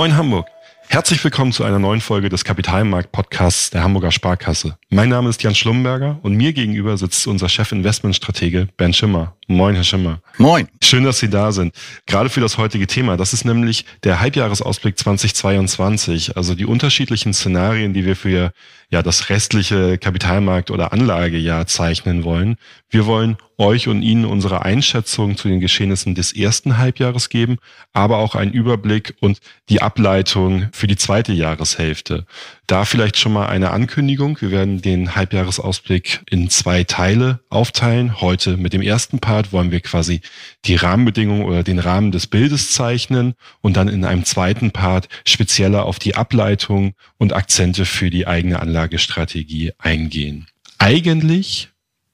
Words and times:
Moin 0.00 0.16
Hamburg. 0.16 0.46
Herzlich 0.88 1.22
willkommen 1.22 1.52
zu 1.52 1.62
einer 1.62 1.78
neuen 1.78 2.00
Folge 2.00 2.30
des 2.30 2.42
Kapitalmarkt-Podcasts 2.42 3.68
der 3.68 3.82
Hamburger 3.82 4.10
Sparkasse. 4.10 4.78
Mein 4.88 5.10
Name 5.10 5.28
ist 5.28 5.42
Jan 5.42 5.54
Schlumberger 5.54 6.18
und 6.22 6.36
mir 6.36 6.54
gegenüber 6.54 6.96
sitzt 6.96 7.26
unser 7.26 7.50
Chef-Investmentstratege 7.50 8.68
Bernd 8.78 8.96
Schimmer. 8.96 9.36
Moin, 9.46 9.74
Herr 9.74 9.84
Schimmer. 9.84 10.22
Moin. 10.38 10.68
Schön, 10.82 11.04
dass 11.04 11.18
Sie 11.18 11.28
da 11.28 11.52
sind. 11.52 11.74
Gerade 12.06 12.30
für 12.30 12.40
das 12.40 12.56
heutige 12.56 12.86
Thema. 12.86 13.18
Das 13.18 13.34
ist 13.34 13.44
nämlich 13.44 13.84
der 14.02 14.20
Halbjahresausblick 14.20 14.98
2022. 14.98 16.34
Also 16.34 16.54
die 16.54 16.64
unterschiedlichen 16.64 17.34
Szenarien, 17.34 17.92
die 17.92 18.06
wir 18.06 18.16
für 18.16 18.54
ja 18.88 19.02
das 19.02 19.28
restliche 19.28 19.98
Kapitalmarkt- 19.98 20.70
oder 20.70 20.94
Anlagejahr 20.94 21.66
zeichnen 21.66 22.24
wollen. 22.24 22.56
Wir 22.88 23.04
wollen 23.04 23.36
euch 23.60 23.86
und 23.86 24.02
Ihnen 24.02 24.24
unsere 24.24 24.64
Einschätzung 24.64 25.36
zu 25.36 25.48
den 25.48 25.60
Geschehnissen 25.60 26.14
des 26.16 26.32
ersten 26.32 26.78
Halbjahres 26.78 27.28
geben, 27.28 27.58
aber 27.92 28.18
auch 28.18 28.34
einen 28.34 28.52
Überblick 28.52 29.14
und 29.20 29.38
die 29.68 29.82
Ableitung 29.82 30.68
für 30.72 30.86
die 30.86 30.96
zweite 30.96 31.32
Jahreshälfte. 31.32 32.26
Da 32.66 32.84
vielleicht 32.84 33.18
schon 33.18 33.32
mal 33.32 33.46
eine 33.46 33.70
Ankündigung. 33.70 34.40
Wir 34.40 34.50
werden 34.50 34.82
den 34.82 35.14
Halbjahresausblick 35.14 36.22
in 36.28 36.48
zwei 36.50 36.84
Teile 36.84 37.40
aufteilen. 37.50 38.20
Heute 38.20 38.56
mit 38.56 38.72
dem 38.72 38.82
ersten 38.82 39.18
Part 39.18 39.52
wollen 39.52 39.70
wir 39.70 39.80
quasi 39.80 40.22
die 40.64 40.76
Rahmenbedingungen 40.76 41.44
oder 41.44 41.62
den 41.62 41.78
Rahmen 41.78 42.12
des 42.12 42.26
Bildes 42.26 42.72
zeichnen 42.72 43.34
und 43.60 43.76
dann 43.76 43.88
in 43.88 44.04
einem 44.04 44.24
zweiten 44.24 44.70
Part 44.70 45.08
spezieller 45.24 45.84
auf 45.84 45.98
die 45.98 46.14
Ableitung 46.14 46.94
und 47.18 47.34
Akzente 47.34 47.84
für 47.84 48.10
die 48.10 48.26
eigene 48.26 48.60
Anlagestrategie 48.60 49.72
eingehen. 49.78 50.46
Eigentlich 50.78 51.68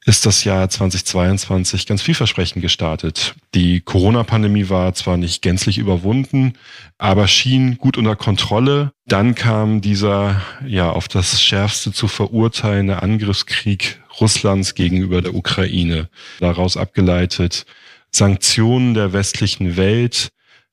ist 0.07 0.25
das 0.25 0.45
Jahr 0.45 0.69
2022 0.69 1.85
ganz 1.85 2.01
vielversprechend 2.01 2.63
gestartet. 2.63 3.35
Die 3.57 3.81
Corona-Pandemie 3.81 4.69
war 4.69 4.95
zwar 4.95 5.17
nicht 5.17 5.43
gänzlich 5.43 5.79
überwunden, 5.79 6.53
aber 6.97 7.27
schien 7.27 7.77
gut 7.77 7.99
unter 7.99 8.15
Kontrolle. 8.15 8.93
Dann 9.07 9.35
kam 9.35 9.81
dieser 9.81 10.41
ja 10.65 10.91
auf 10.91 11.09
das 11.09 11.43
schärfste 11.43 11.93
zu 11.93 12.07
verurteilende 12.07 13.03
Angriffskrieg 13.03 14.01
Russlands 14.21 14.77
gegenüber 14.77 15.23
der 15.23 15.35
Ukraine. 15.35 16.09
Daraus 16.39 16.77
abgeleitet 16.77 17.67
Sanktionen 18.13 18.95
der 18.95 19.13
westlichen 19.13 19.77
Welt, 19.77 20.29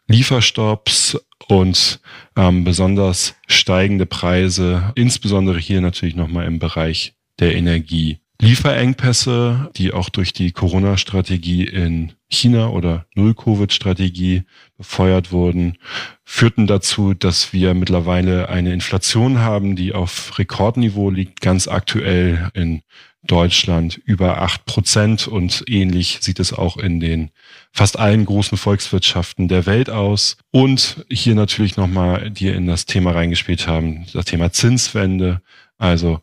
Lieferstopps 0.07 1.17
und 1.47 2.01
ähm, 2.37 2.63
besonders 2.63 3.33
steigende 3.47 4.05
Preise, 4.05 4.91
insbesondere 4.93 5.57
hier 5.57 5.81
natürlich 5.81 6.15
nochmal 6.15 6.45
im 6.45 6.59
Bereich 6.59 7.15
der 7.39 7.55
Energie. 7.55 8.19
Lieferengpässe, 8.41 9.69
die 9.75 9.93
auch 9.93 10.09
durch 10.09 10.33
die 10.33 10.51
Corona-Strategie 10.51 11.63
in 11.63 12.13
China 12.29 12.69
oder 12.69 13.05
Null-Covid-Strategie 13.15 14.43
befeuert 14.77 15.31
wurden, 15.31 15.77
führten 16.25 16.67
dazu, 16.67 17.13
dass 17.13 17.53
wir 17.53 17.73
mittlerweile 17.73 18.49
eine 18.49 18.73
Inflation 18.73 19.39
haben, 19.39 19.75
die 19.75 19.93
auf 19.93 20.37
Rekordniveau 20.39 21.09
liegt, 21.09 21.41
ganz 21.41 21.67
aktuell 21.67 22.49
in 22.53 22.81
Deutschland 23.25 24.01
über 24.03 24.41
acht 24.41 24.65
Prozent 24.65 25.27
und 25.27 25.63
ähnlich 25.67 26.17
sieht 26.21 26.39
es 26.41 26.51
auch 26.51 26.75
in 26.75 26.99
den 26.99 27.31
fast 27.71 27.97
allen 27.97 28.25
großen 28.25 28.57
Volkswirtschaften 28.57 29.47
der 29.47 29.65
Welt 29.65 29.89
aus. 29.89 30.37
Und 30.51 31.05
hier 31.09 31.35
natürlich 31.35 31.77
nochmal, 31.77 32.29
die 32.31 32.49
in 32.49 32.67
das 32.67 32.85
Thema 32.85 33.11
reingespielt 33.11 33.67
haben, 33.67 34.05
das 34.11 34.25
Thema 34.25 34.51
Zinswende. 34.51 35.41
Also 35.77 36.21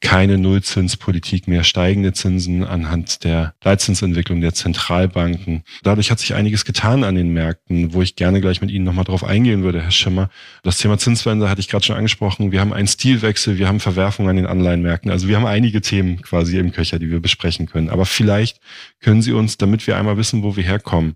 keine 0.00 0.38
Nullzinspolitik 0.38 1.46
mehr, 1.46 1.62
steigende 1.62 2.12
Zinsen 2.12 2.64
anhand 2.64 3.22
der 3.22 3.54
Leitzinsentwicklung 3.62 4.40
der 4.40 4.54
Zentralbanken. 4.54 5.62
Dadurch 5.82 6.10
hat 6.10 6.18
sich 6.18 6.34
einiges 6.34 6.64
getan 6.64 7.04
an 7.04 7.14
den 7.14 7.32
Märkten, 7.34 7.92
wo 7.92 8.00
ich 8.00 8.16
gerne 8.16 8.40
gleich 8.40 8.62
mit 8.62 8.70
Ihnen 8.70 8.84
nochmal 8.84 9.04
drauf 9.04 9.24
eingehen 9.24 9.62
würde, 9.62 9.82
Herr 9.82 9.90
Schimmer. 9.90 10.30
Das 10.62 10.78
Thema 10.78 10.96
Zinswende 10.98 11.50
hatte 11.50 11.60
ich 11.60 11.68
gerade 11.68 11.84
schon 11.84 11.96
angesprochen. 11.96 12.50
Wir 12.50 12.60
haben 12.60 12.72
einen 12.72 12.88
Stilwechsel, 12.88 13.58
wir 13.58 13.68
haben 13.68 13.80
Verwerfungen 13.80 14.30
an 14.30 14.36
den 14.36 14.46
Anleihenmärkten. 14.46 15.10
Also 15.10 15.28
wir 15.28 15.36
haben 15.36 15.46
einige 15.46 15.82
Themen 15.82 16.22
quasi 16.22 16.58
im 16.58 16.72
Köcher, 16.72 16.98
die 16.98 17.10
wir 17.10 17.20
besprechen 17.20 17.66
können. 17.66 17.90
Aber 17.90 18.06
vielleicht 18.06 18.60
können 19.00 19.20
Sie 19.20 19.32
uns, 19.32 19.58
damit 19.58 19.86
wir 19.86 19.98
einmal 19.98 20.16
wissen, 20.16 20.42
wo 20.42 20.56
wir 20.56 20.64
herkommen, 20.64 21.14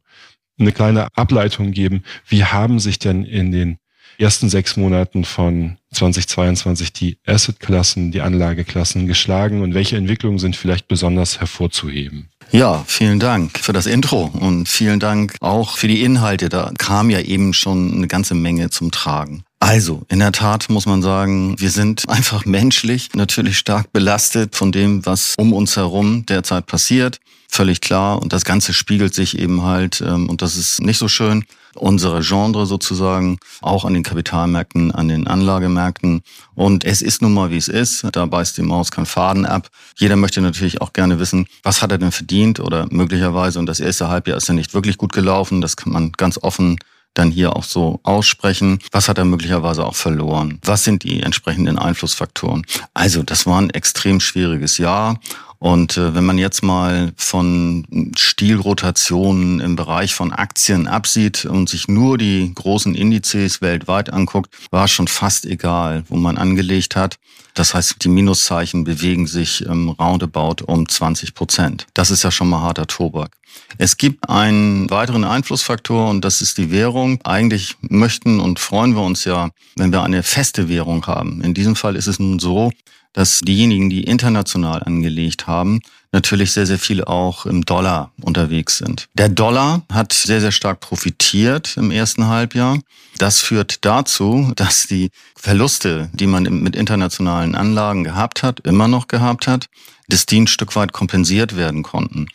eine 0.59 0.73
kleine 0.73 1.09
Ableitung 1.17 1.73
geben. 1.73 2.05
Wie 2.29 2.45
haben 2.45 2.79
sich 2.79 2.99
denn 2.99 3.25
in 3.25 3.51
den 3.51 3.79
ersten 4.19 4.49
sechs 4.49 4.77
Monaten 4.77 5.25
von 5.25 5.77
2022 5.93 6.93
die 6.93 7.19
Assetklassen, 7.27 8.11
die 8.11 8.21
Anlageklassen 8.21 9.07
geschlagen 9.07 9.63
und 9.63 9.75
welche 9.75 9.97
Entwicklungen 9.97 10.39
sind 10.39 10.57
vielleicht 10.57 10.89
besonders 10.89 11.41
hervorzuheben? 11.41 12.29
Ja, 12.51 12.85
vielen 12.87 13.19
Dank 13.19 13.59
für 13.59 13.73
das 13.73 13.87
Intro 13.87 14.27
und 14.27 14.69
vielen 14.69 15.01
Dank 15.01 15.35
auch 15.41 15.77
für 15.77 15.89
die 15.89 16.03
Inhalte. 16.03 16.49
Da 16.49 16.73
kam 16.79 17.11
ja 17.11 17.21
eben 17.21 17.53
schon 17.53 17.93
eine 17.95 18.07
ganze 18.07 18.35
Menge 18.35 18.71
zum 18.71 18.91
Tragen. 18.91 19.45
Also, 19.61 20.03
in 20.09 20.19
der 20.19 20.33
Tat 20.33 20.69
muss 20.69 20.85
man 20.85 21.01
sagen, 21.01 21.59
wir 21.59 21.71
sind 21.71 22.09
einfach 22.09 22.45
menschlich 22.45 23.09
natürlich 23.15 23.59
stark 23.59 23.93
belastet 23.93 24.57
von 24.57 24.73
dem, 24.73 25.05
was 25.07 25.35
um 25.39 25.53
uns 25.53 25.77
herum 25.77 26.27
derzeit 26.27 26.67
passiert. 26.67 27.19
Völlig 27.49 27.81
klar. 27.81 28.21
Und 28.21 28.33
das 28.33 28.45
Ganze 28.45 28.73
spiegelt 28.73 29.15
sich 29.15 29.39
eben 29.39 29.63
halt, 29.63 30.03
ähm, 30.07 30.29
und 30.29 30.43
das 30.43 30.57
ist 30.57 30.81
nicht 30.83 30.99
so 30.99 31.09
schön, 31.09 31.45
unsere 31.77 32.21
Genre 32.21 32.67
sozusagen, 32.67 33.39
auch 33.61 33.85
an 33.85 33.95
den 33.95 34.03
Kapitalmärkten, 34.03 34.93
an 34.93 35.09
den 35.09 35.27
Anlagemärkten. 35.27 36.23
Und 36.55 36.85
es 36.85 37.03
ist 37.03 37.23
nun 37.23 37.35
mal, 37.35 37.51
wie 37.51 37.57
es 37.57 37.69
ist. 37.69 38.07
Da 38.13 38.27
beißt 38.27 38.57
die 38.59 38.63
Maus 38.63 38.91
keinen 38.91 39.07
Faden 39.07 39.47
ab. 39.47 39.69
Jeder 39.97 40.17
möchte 40.17 40.41
natürlich 40.41 40.81
auch 40.81 40.93
gerne 40.93 41.19
wissen, 41.19 41.47
was 41.63 41.83
hat 41.83 41.93
er 41.93 41.99
denn 41.99 42.13
verdient 42.13 42.61
oder 42.61 42.87
möglicherweise, 42.91 43.59
und 43.59 43.67
das 43.67 43.81
erste 43.81 44.09
Halbjahr 44.09 44.37
ist 44.37 44.49
ja 44.49 44.55
nicht 44.55 44.75
wirklich 44.75 44.99
gut 44.99 45.13
gelaufen, 45.13 45.61
das 45.61 45.77
kann 45.77 45.93
man 45.93 46.13
ganz 46.13 46.39
offen 46.39 46.79
dann 47.15 47.31
hier 47.31 47.57
auch 47.57 47.65
so 47.65 48.01
aussprechen. 48.03 48.81
Was 48.91 49.09
hat 49.09 49.19
er 49.19 49.25
möglicherweise 49.25 49.87
auch 49.87 49.95
verloren? 49.95 50.59
Was 50.65 50.85
sind 50.85 51.05
die 51.05 51.23
entsprechenden 51.23 51.79
Einflussfaktoren? 51.79 52.67
Also, 52.93 53.23
das 53.23 53.47
war 53.47 53.61
ein 53.61 53.71
extrem 53.71 54.21
schwieriges 54.21 54.79
Jahr 54.79 55.21
und 55.65 55.97
äh, 55.97 56.15
wenn 56.15 56.27
man 56.27 56.37
jetzt 56.37 56.63
mal 56.63 57.15
von 57.17 58.13
Stilrotationen 58.19 59.61
im 59.61 59.77
Bereich 59.77 60.15
von 60.15 60.31
Aktien 60.31 60.87
absieht 60.87 61.47
und 61.47 61.71
sich 61.71 61.89
nur 61.89 62.19
die 62.19 62.53
großen 62.55 62.95
Indizes 62.95 63.63
weltweit 63.63 64.13
anguckt, 64.13 64.51
war 64.71 64.89
schon 64.89 65.09
fast 65.09 65.47
egal, 65.47 66.05
wo 66.11 66.17
man 66.17 66.37
angelegt 66.37 66.97
hat. 66.97 67.17
Das 67.55 67.73
heißt, 67.73 68.05
die 68.05 68.11
Minuszeichen 68.11 68.85
bewegen 68.85 69.27
sich 69.27 69.65
ähm, 69.65 69.89
roundabout 69.89 70.63
um 70.67 70.87
20 70.87 71.33
Prozent. 71.33 71.87
Das 71.95 72.11
ist 72.11 72.25
ja 72.25 72.31
schon 72.31 72.51
mal 72.51 72.61
harter 72.61 72.87
Tobak. 72.87 73.31
Es 73.79 73.97
gibt 73.97 74.29
einen 74.29 74.91
weiteren 74.91 75.25
Einflussfaktor 75.25 76.11
und 76.11 76.27
das 76.27 76.43
ist 76.43 76.59
die 76.59 76.71
Währung. 76.71 77.21
Eigentlich 77.25 77.77
möchten 77.81 78.39
und 78.39 78.59
freuen 78.59 78.95
wir 78.95 79.03
uns 79.03 79.25
ja, 79.25 79.49
wenn 79.77 79.93
wir 79.93 80.03
eine 80.03 80.25
feste 80.25 80.69
Währung 80.69 81.07
haben. 81.07 81.41
In 81.41 81.55
diesem 81.55 81.75
Fall 81.75 81.97
ist 81.97 82.07
es 82.07 82.19
nun 82.19 82.39
so, 82.39 82.71
dass 83.15 83.41
diejenigen, 83.41 83.89
die 83.89 84.05
international 84.05 84.83
angelegt 84.83 85.47
haben, 85.47 85.81
natürlich 86.13 86.53
sehr, 86.53 86.67
sehr 86.67 86.79
viel 86.79 87.03
auch 87.03 87.47
im 87.47 87.65
Dollar 87.65 88.13
unterwegs 88.21 88.79
sind. 88.79 89.09
Der 89.15 89.29
Dollar 89.29 89.83
hat 89.91 90.13
sehr, 90.13 90.41
sehr 90.41 90.53
stark 90.53 90.81
profitiert 90.81 91.77
im 91.77 91.91
ersten 91.91 92.27
Halbjahr. 92.27 92.79
Das 93.19 93.41
führt 93.41 93.85
dazu, 93.85 94.53
dass 94.57 94.87
die 94.87 95.11
Verluste, 95.37 96.11
die 96.13 96.27
man 96.27 96.43
mit 96.43 96.77
internationalen 96.77 97.55
Anlagen 97.55 98.05
gehabt 98.05 98.43
hat, 98.43 98.61
immer 98.61 98.89
noch 98.89 99.09
gehabt 99.09 99.47
hat, 99.47 99.69
dass 100.09 100.27
die 100.27 100.41
ein 100.41 100.47
Stück 100.47 100.77
weit 100.77 100.93
kompensiert 100.93 101.57
werden 101.57 101.83
konnten. 101.83 102.27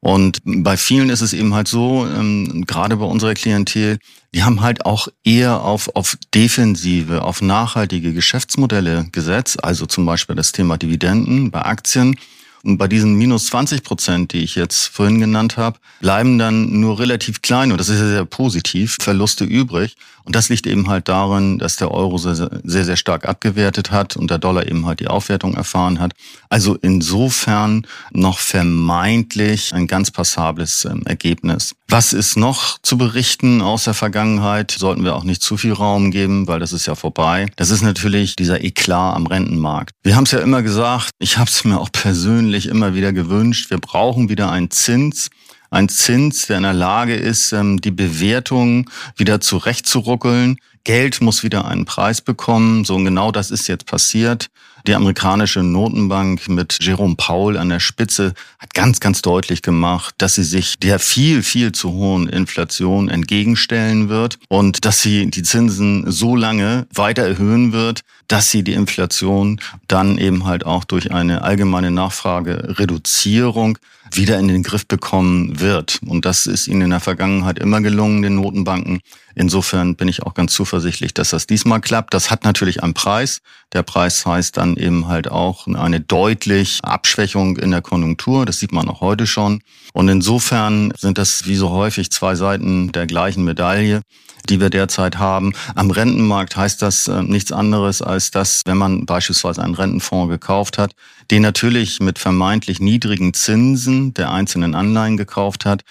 Und 0.00 0.40
bei 0.44 0.76
vielen 0.76 1.10
ist 1.10 1.22
es 1.22 1.32
eben 1.32 1.54
halt 1.54 1.68
so, 1.68 2.06
ähm, 2.06 2.64
gerade 2.66 2.96
bei 2.96 3.04
unserer 3.04 3.34
Klientel, 3.34 3.98
die 4.34 4.44
haben 4.44 4.60
halt 4.60 4.86
auch 4.86 5.08
eher 5.24 5.62
auf, 5.62 5.94
auf 5.94 6.16
defensive, 6.34 7.22
auf 7.22 7.42
nachhaltige 7.42 8.12
Geschäftsmodelle 8.12 9.08
gesetzt, 9.10 9.64
also 9.64 9.86
zum 9.86 10.06
Beispiel 10.06 10.36
das 10.36 10.52
Thema 10.52 10.76
Dividenden 10.76 11.50
bei 11.50 11.62
Aktien 11.62 12.16
und 12.64 12.78
bei 12.78 12.88
diesen 12.88 13.14
minus 13.14 13.46
20 13.46 13.82
Prozent, 13.82 14.32
die 14.32 14.42
ich 14.42 14.54
jetzt 14.54 14.86
vorhin 14.86 15.20
genannt 15.20 15.56
habe, 15.56 15.78
bleiben 16.00 16.38
dann 16.38 16.80
nur 16.80 16.98
relativ 16.98 17.42
klein, 17.42 17.72
und 17.72 17.78
das 17.78 17.88
ist 17.88 18.00
ja 18.00 18.08
sehr 18.08 18.24
positiv, 18.24 18.96
Verluste 19.00 19.44
übrig. 19.44 19.96
Und 20.28 20.36
das 20.36 20.50
liegt 20.50 20.66
eben 20.66 20.90
halt 20.90 21.08
darin, 21.08 21.58
dass 21.58 21.76
der 21.76 21.90
Euro 21.90 22.18
sehr, 22.18 22.34
sehr, 22.34 22.84
sehr 22.84 22.96
stark 22.96 23.26
abgewertet 23.26 23.90
hat 23.90 24.14
und 24.14 24.30
der 24.30 24.36
Dollar 24.36 24.66
eben 24.66 24.84
halt 24.84 25.00
die 25.00 25.08
Aufwertung 25.08 25.54
erfahren 25.54 26.00
hat. 26.00 26.12
Also 26.50 26.76
insofern 26.82 27.86
noch 28.12 28.38
vermeintlich 28.38 29.72
ein 29.72 29.86
ganz 29.86 30.10
passables 30.10 30.84
ähm, 30.84 31.02
Ergebnis. 31.06 31.74
Was 31.88 32.12
ist 32.12 32.36
noch 32.36 32.76
zu 32.82 32.98
berichten 32.98 33.62
aus 33.62 33.84
der 33.84 33.94
Vergangenheit? 33.94 34.72
Sollten 34.72 35.02
wir 35.02 35.16
auch 35.16 35.24
nicht 35.24 35.42
zu 35.42 35.56
viel 35.56 35.72
Raum 35.72 36.10
geben, 36.10 36.46
weil 36.46 36.60
das 36.60 36.74
ist 36.74 36.84
ja 36.84 36.94
vorbei. 36.94 37.46
Das 37.56 37.70
ist 37.70 37.80
natürlich 37.80 38.36
dieser 38.36 38.62
Eklat 38.62 39.16
am 39.16 39.26
Rentenmarkt. 39.26 39.92
Wir 40.02 40.14
haben 40.14 40.24
es 40.24 40.32
ja 40.32 40.40
immer 40.40 40.62
gesagt, 40.62 41.08
ich 41.18 41.38
habe 41.38 41.48
es 41.48 41.64
mir 41.64 41.80
auch 41.80 41.90
persönlich 41.90 42.47
immer 42.56 42.94
wieder 42.94 43.12
gewünscht, 43.12 43.70
wir 43.70 43.78
brauchen 43.78 44.28
wieder 44.28 44.50
einen 44.50 44.70
Zins, 44.70 45.30
ein 45.70 45.88
Zins, 45.88 46.46
der 46.46 46.56
in 46.56 46.62
der 46.62 46.72
Lage 46.72 47.14
ist, 47.14 47.52
ähm, 47.52 47.80
die 47.80 47.90
Bewertung 47.90 48.88
wieder 49.16 49.40
zurechtzuruckeln. 49.40 50.58
Geld 50.84 51.20
muss 51.20 51.42
wieder 51.42 51.66
einen 51.66 51.84
Preis 51.84 52.22
bekommen. 52.22 52.86
So 52.86 52.96
genau 52.96 53.30
das 53.32 53.50
ist 53.50 53.66
jetzt 53.66 53.84
passiert. 53.84 54.48
Die 54.86 54.94
amerikanische 54.94 55.62
Notenbank 55.62 56.48
mit 56.48 56.78
Jerome 56.80 57.16
Powell 57.16 57.58
an 57.58 57.68
der 57.68 57.80
Spitze 57.80 58.32
hat 58.58 58.72
ganz, 58.72 59.00
ganz 59.00 59.20
deutlich 59.20 59.60
gemacht, 59.60 60.14
dass 60.16 60.36
sie 60.36 60.44
sich 60.44 60.78
der 60.78 60.98
viel, 60.98 61.42
viel 61.42 61.72
zu 61.72 61.92
hohen 61.92 62.28
Inflation 62.28 63.10
entgegenstellen 63.10 64.08
wird 64.08 64.38
und 64.48 64.86
dass 64.86 65.02
sie 65.02 65.26
die 65.30 65.42
Zinsen 65.42 66.10
so 66.10 66.36
lange 66.36 66.86
weiter 66.94 67.24
erhöhen 67.24 67.72
wird, 67.72 68.00
dass 68.28 68.50
sie 68.50 68.62
die 68.62 68.74
Inflation 68.74 69.58
dann 69.88 70.18
eben 70.18 70.44
halt 70.44 70.64
auch 70.64 70.84
durch 70.84 71.10
eine 71.10 71.42
allgemeine 71.42 71.90
Nachfragereduzierung 71.90 73.78
wieder 74.12 74.38
in 74.38 74.48
den 74.48 74.62
Griff 74.62 74.86
bekommen 74.86 75.60
wird. 75.60 76.00
Und 76.06 76.24
das 76.24 76.46
ist 76.46 76.66
ihnen 76.66 76.82
in 76.82 76.90
der 76.90 77.00
Vergangenheit 77.00 77.58
immer 77.58 77.80
gelungen, 77.80 78.22
den 78.22 78.36
Notenbanken. 78.36 79.00
Insofern 79.34 79.96
bin 79.96 80.08
ich 80.08 80.22
auch 80.22 80.34
ganz 80.34 80.52
zuversichtlich, 80.52 81.14
dass 81.14 81.30
das 81.30 81.46
diesmal 81.46 81.80
klappt. 81.80 82.14
Das 82.14 82.30
hat 82.30 82.44
natürlich 82.44 82.82
einen 82.82 82.94
Preis. 82.94 83.40
Der 83.72 83.82
Preis 83.82 84.24
heißt 84.24 84.56
dann 84.56 84.76
eben 84.76 85.08
halt 85.08 85.30
auch 85.30 85.66
eine 85.66 86.00
deutlich 86.00 86.80
Abschwächung 86.82 87.56
in 87.58 87.70
der 87.70 87.82
Konjunktur. 87.82 88.46
Das 88.46 88.58
sieht 88.58 88.72
man 88.72 88.88
auch 88.88 89.00
heute 89.00 89.26
schon. 89.26 89.60
Und 89.92 90.08
insofern 90.08 90.92
sind 90.96 91.18
das 91.18 91.46
wie 91.46 91.56
so 91.56 91.70
häufig 91.70 92.10
zwei 92.10 92.34
Seiten 92.34 92.92
der 92.92 93.06
gleichen 93.06 93.44
Medaille 93.44 94.02
die 94.48 94.60
wir 94.60 94.70
derzeit 94.70 95.18
haben. 95.18 95.52
Am 95.74 95.90
Rentenmarkt 95.90 96.56
heißt 96.56 96.82
das 96.82 97.08
äh, 97.08 97.22
nichts 97.22 97.52
anderes 97.52 98.02
als 98.02 98.17
dass, 98.30 98.62
wenn 98.66 98.76
man 98.76 99.06
beispielsweise 99.06 99.62
einen 99.62 99.74
Rentenfonds 99.74 100.30
gekauft 100.30 100.78
hat, 100.78 100.92
den 101.30 101.42
natürlich 101.42 102.00
mit 102.00 102.18
vermeintlich 102.18 102.80
niedrigen 102.80 103.34
Zinsen 103.34 104.14
der 104.14 104.30
einzelnen 104.30 104.74
Anleihen 104.74 105.16
gekauft 105.16 105.64
hat, 105.64 105.82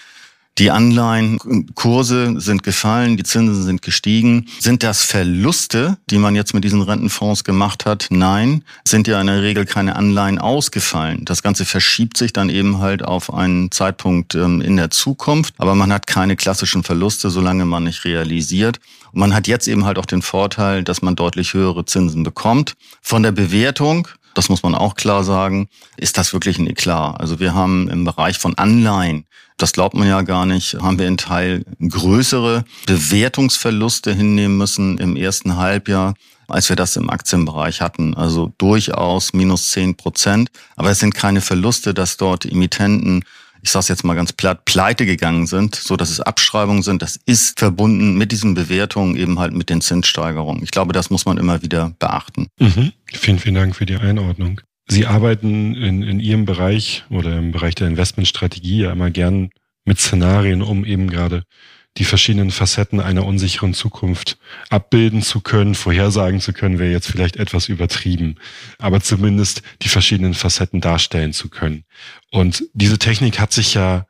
die 0.58 0.72
Anleihenkurse 0.72 2.40
sind 2.40 2.64
gefallen, 2.64 3.16
die 3.16 3.22
Zinsen 3.22 3.62
sind 3.62 3.80
gestiegen. 3.80 4.46
Sind 4.58 4.82
das 4.82 5.04
Verluste, 5.04 5.98
die 6.10 6.18
man 6.18 6.34
jetzt 6.34 6.52
mit 6.52 6.64
diesen 6.64 6.82
Rentenfonds 6.82 7.44
gemacht 7.44 7.86
hat? 7.86 8.08
Nein, 8.10 8.64
sind 8.84 9.06
ja 9.06 9.20
in 9.20 9.28
der 9.28 9.42
Regel 9.42 9.66
keine 9.66 9.94
Anleihen 9.94 10.38
ausgefallen. 10.38 11.24
Das 11.24 11.42
Ganze 11.42 11.64
verschiebt 11.64 12.16
sich 12.16 12.32
dann 12.32 12.50
eben 12.50 12.78
halt 12.78 13.04
auf 13.04 13.32
einen 13.32 13.70
Zeitpunkt 13.70 14.34
ähm, 14.34 14.60
in 14.60 14.76
der 14.76 14.90
Zukunft, 14.90 15.54
aber 15.58 15.76
man 15.76 15.92
hat 15.92 16.08
keine 16.08 16.34
klassischen 16.34 16.82
Verluste, 16.82 17.30
solange 17.30 17.64
man 17.64 17.84
nicht 17.84 18.04
realisiert. 18.04 18.80
Und 19.12 19.20
man 19.20 19.34
hat 19.34 19.46
jetzt 19.46 19.68
eben 19.68 19.84
halt 19.84 19.98
auch 19.98 20.06
den 20.06 20.22
Vorteil, 20.22 20.82
dass 20.82 21.02
man 21.02 21.14
deutlich 21.14 21.54
höhere 21.54 21.84
Zinsen 21.84 22.24
bekommt. 22.24 22.74
Von 23.00 23.22
der 23.22 23.32
Bewertung 23.32 24.08
das 24.38 24.48
muss 24.48 24.62
man 24.62 24.76
auch 24.76 24.94
klar 24.94 25.24
sagen, 25.24 25.68
ist 25.96 26.16
das 26.16 26.32
wirklich 26.32 26.60
ein 26.60 26.68
Eklat. 26.68 27.20
Also 27.20 27.40
wir 27.40 27.54
haben 27.54 27.88
im 27.88 28.04
Bereich 28.04 28.38
von 28.38 28.56
Anleihen, 28.56 29.24
das 29.58 29.72
glaubt 29.72 29.94
man 29.94 30.08
ja 30.08 30.22
gar 30.22 30.46
nicht, 30.46 30.74
haben 30.80 30.98
wir 30.98 31.06
in 31.06 31.16
Teil 31.16 31.64
größere 31.86 32.64
Bewertungsverluste 32.86 34.14
hinnehmen 34.14 34.56
müssen 34.56 34.98
im 34.98 35.16
ersten 35.16 35.56
Halbjahr 35.56 36.14
als 36.50 36.70
wir 36.70 36.76
das 36.76 36.96
im 36.96 37.10
Aktienbereich 37.10 37.82
hatten. 37.82 38.14
Also 38.14 38.54
durchaus 38.56 39.34
minus 39.34 39.70
zehn 39.70 39.96
Prozent. 39.96 40.50
Aber 40.76 40.90
es 40.90 40.98
sind 40.98 41.14
keine 41.14 41.42
Verluste, 41.42 41.92
dass 41.92 42.16
dort 42.16 42.46
Emittenten 42.46 43.22
ich 43.60 43.70
sage 43.70 43.82
es 43.82 43.88
jetzt 43.88 44.04
mal 44.04 44.14
ganz 44.14 44.32
platt, 44.32 44.64
pleite 44.64 45.04
gegangen 45.04 45.46
sind, 45.46 45.74
so 45.74 45.96
dass 45.96 46.10
es 46.10 46.20
Abschreibungen 46.20 46.82
sind. 46.82 47.02
Das 47.02 47.18
ist 47.26 47.58
verbunden 47.58 48.16
mit 48.16 48.32
diesen 48.32 48.54
Bewertungen 48.54 49.16
eben 49.16 49.38
halt 49.38 49.52
mit 49.52 49.68
den 49.68 49.80
Zinssteigerungen. 49.80 50.62
Ich 50.62 50.70
glaube, 50.70 50.92
das 50.92 51.10
muss 51.10 51.24
man 51.24 51.38
immer 51.38 51.60
wieder 51.62 51.92
beachten. 51.98 52.46
Mhm. 52.58 52.92
Vielen, 53.12 53.38
vielen 53.38 53.54
Dank 53.56 53.74
für 53.74 53.86
die 53.86 53.96
Einordnung. 53.96 54.60
Sie 54.90 55.06
arbeiten 55.06 55.74
in, 55.74 56.02
in 56.02 56.20
Ihrem 56.20 56.44
Bereich 56.44 57.04
oder 57.10 57.36
im 57.36 57.52
Bereich 57.52 57.74
der 57.74 57.88
Investmentstrategie 57.88 58.82
ja 58.82 58.92
immer 58.92 59.10
gern 59.10 59.50
mit 59.84 60.00
Szenarien, 60.00 60.62
um 60.62 60.84
eben 60.84 61.10
gerade 61.10 61.44
die 61.98 62.04
verschiedenen 62.04 62.50
Facetten 62.50 63.00
einer 63.00 63.26
unsicheren 63.26 63.74
Zukunft 63.74 64.38
abbilden 64.70 65.22
zu 65.22 65.40
können, 65.40 65.74
vorhersagen 65.74 66.40
zu 66.40 66.52
können, 66.52 66.78
wäre 66.78 66.92
jetzt 66.92 67.08
vielleicht 67.10 67.36
etwas 67.36 67.68
übertrieben, 67.68 68.36
aber 68.78 69.00
zumindest 69.00 69.62
die 69.82 69.88
verschiedenen 69.88 70.34
Facetten 70.34 70.80
darstellen 70.80 71.32
zu 71.32 71.48
können. 71.48 71.84
Und 72.30 72.64
diese 72.72 72.98
Technik 72.98 73.40
hat 73.40 73.52
sich 73.52 73.74
ja 73.74 74.06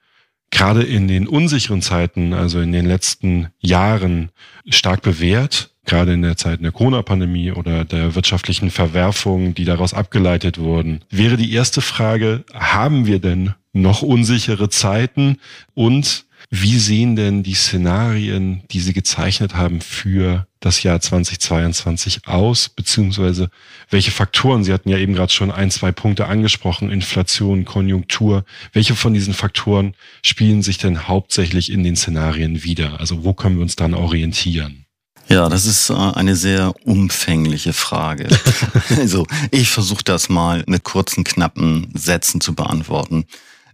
gerade 0.50 0.82
in 0.82 1.08
den 1.08 1.26
unsicheren 1.26 1.82
Zeiten, 1.82 2.34
also 2.34 2.60
in 2.60 2.72
den 2.72 2.86
letzten 2.86 3.48
Jahren, 3.58 4.30
stark 4.68 5.02
bewährt, 5.02 5.74
gerade 5.88 6.12
in 6.12 6.22
der 6.22 6.36
Zeit 6.36 6.62
der 6.62 6.72
Corona-Pandemie 6.72 7.52
oder 7.52 7.84
der 7.84 8.14
wirtschaftlichen 8.14 8.70
Verwerfungen, 8.70 9.54
die 9.54 9.64
daraus 9.64 9.94
abgeleitet 9.94 10.58
wurden. 10.58 11.04
Wäre 11.10 11.36
die 11.36 11.52
erste 11.52 11.80
Frage, 11.80 12.44
haben 12.54 13.06
wir 13.06 13.18
denn 13.18 13.54
noch 13.72 14.02
unsichere 14.02 14.68
Zeiten 14.68 15.38
und 15.74 16.26
wie 16.50 16.78
sehen 16.78 17.14
denn 17.14 17.42
die 17.42 17.54
Szenarien, 17.54 18.62
die 18.70 18.80
Sie 18.80 18.94
gezeichnet 18.94 19.54
haben 19.54 19.82
für 19.82 20.46
das 20.60 20.82
Jahr 20.82 21.00
2022 21.00 22.26
aus, 22.26 22.70
beziehungsweise 22.70 23.50
welche 23.90 24.10
Faktoren, 24.10 24.64
Sie 24.64 24.72
hatten 24.72 24.88
ja 24.88 24.96
eben 24.96 25.14
gerade 25.14 25.32
schon 25.32 25.50
ein, 25.50 25.70
zwei 25.70 25.92
Punkte 25.92 26.26
angesprochen, 26.26 26.90
Inflation, 26.90 27.64
Konjunktur, 27.64 28.44
welche 28.72 28.94
von 28.94 29.12
diesen 29.12 29.34
Faktoren 29.34 29.94
spielen 30.24 30.62
sich 30.62 30.78
denn 30.78 31.06
hauptsächlich 31.06 31.70
in 31.70 31.84
den 31.84 31.96
Szenarien 31.96 32.64
wieder? 32.64 32.98
Also 32.98 33.24
wo 33.24 33.34
können 33.34 33.56
wir 33.56 33.62
uns 33.62 33.76
dann 33.76 33.94
orientieren? 33.94 34.86
Ja, 35.28 35.48
das 35.48 35.66
ist 35.66 35.90
äh, 35.90 35.94
eine 35.94 36.36
sehr 36.36 36.74
umfängliche 36.84 37.72
Frage. 37.72 38.28
also 38.96 39.26
ich 39.50 39.70
versuche 39.70 40.04
das 40.04 40.28
mal 40.28 40.64
mit 40.66 40.84
kurzen, 40.84 41.24
knappen 41.24 41.88
Sätzen 41.94 42.40
zu 42.40 42.54
beantworten. 42.54 43.26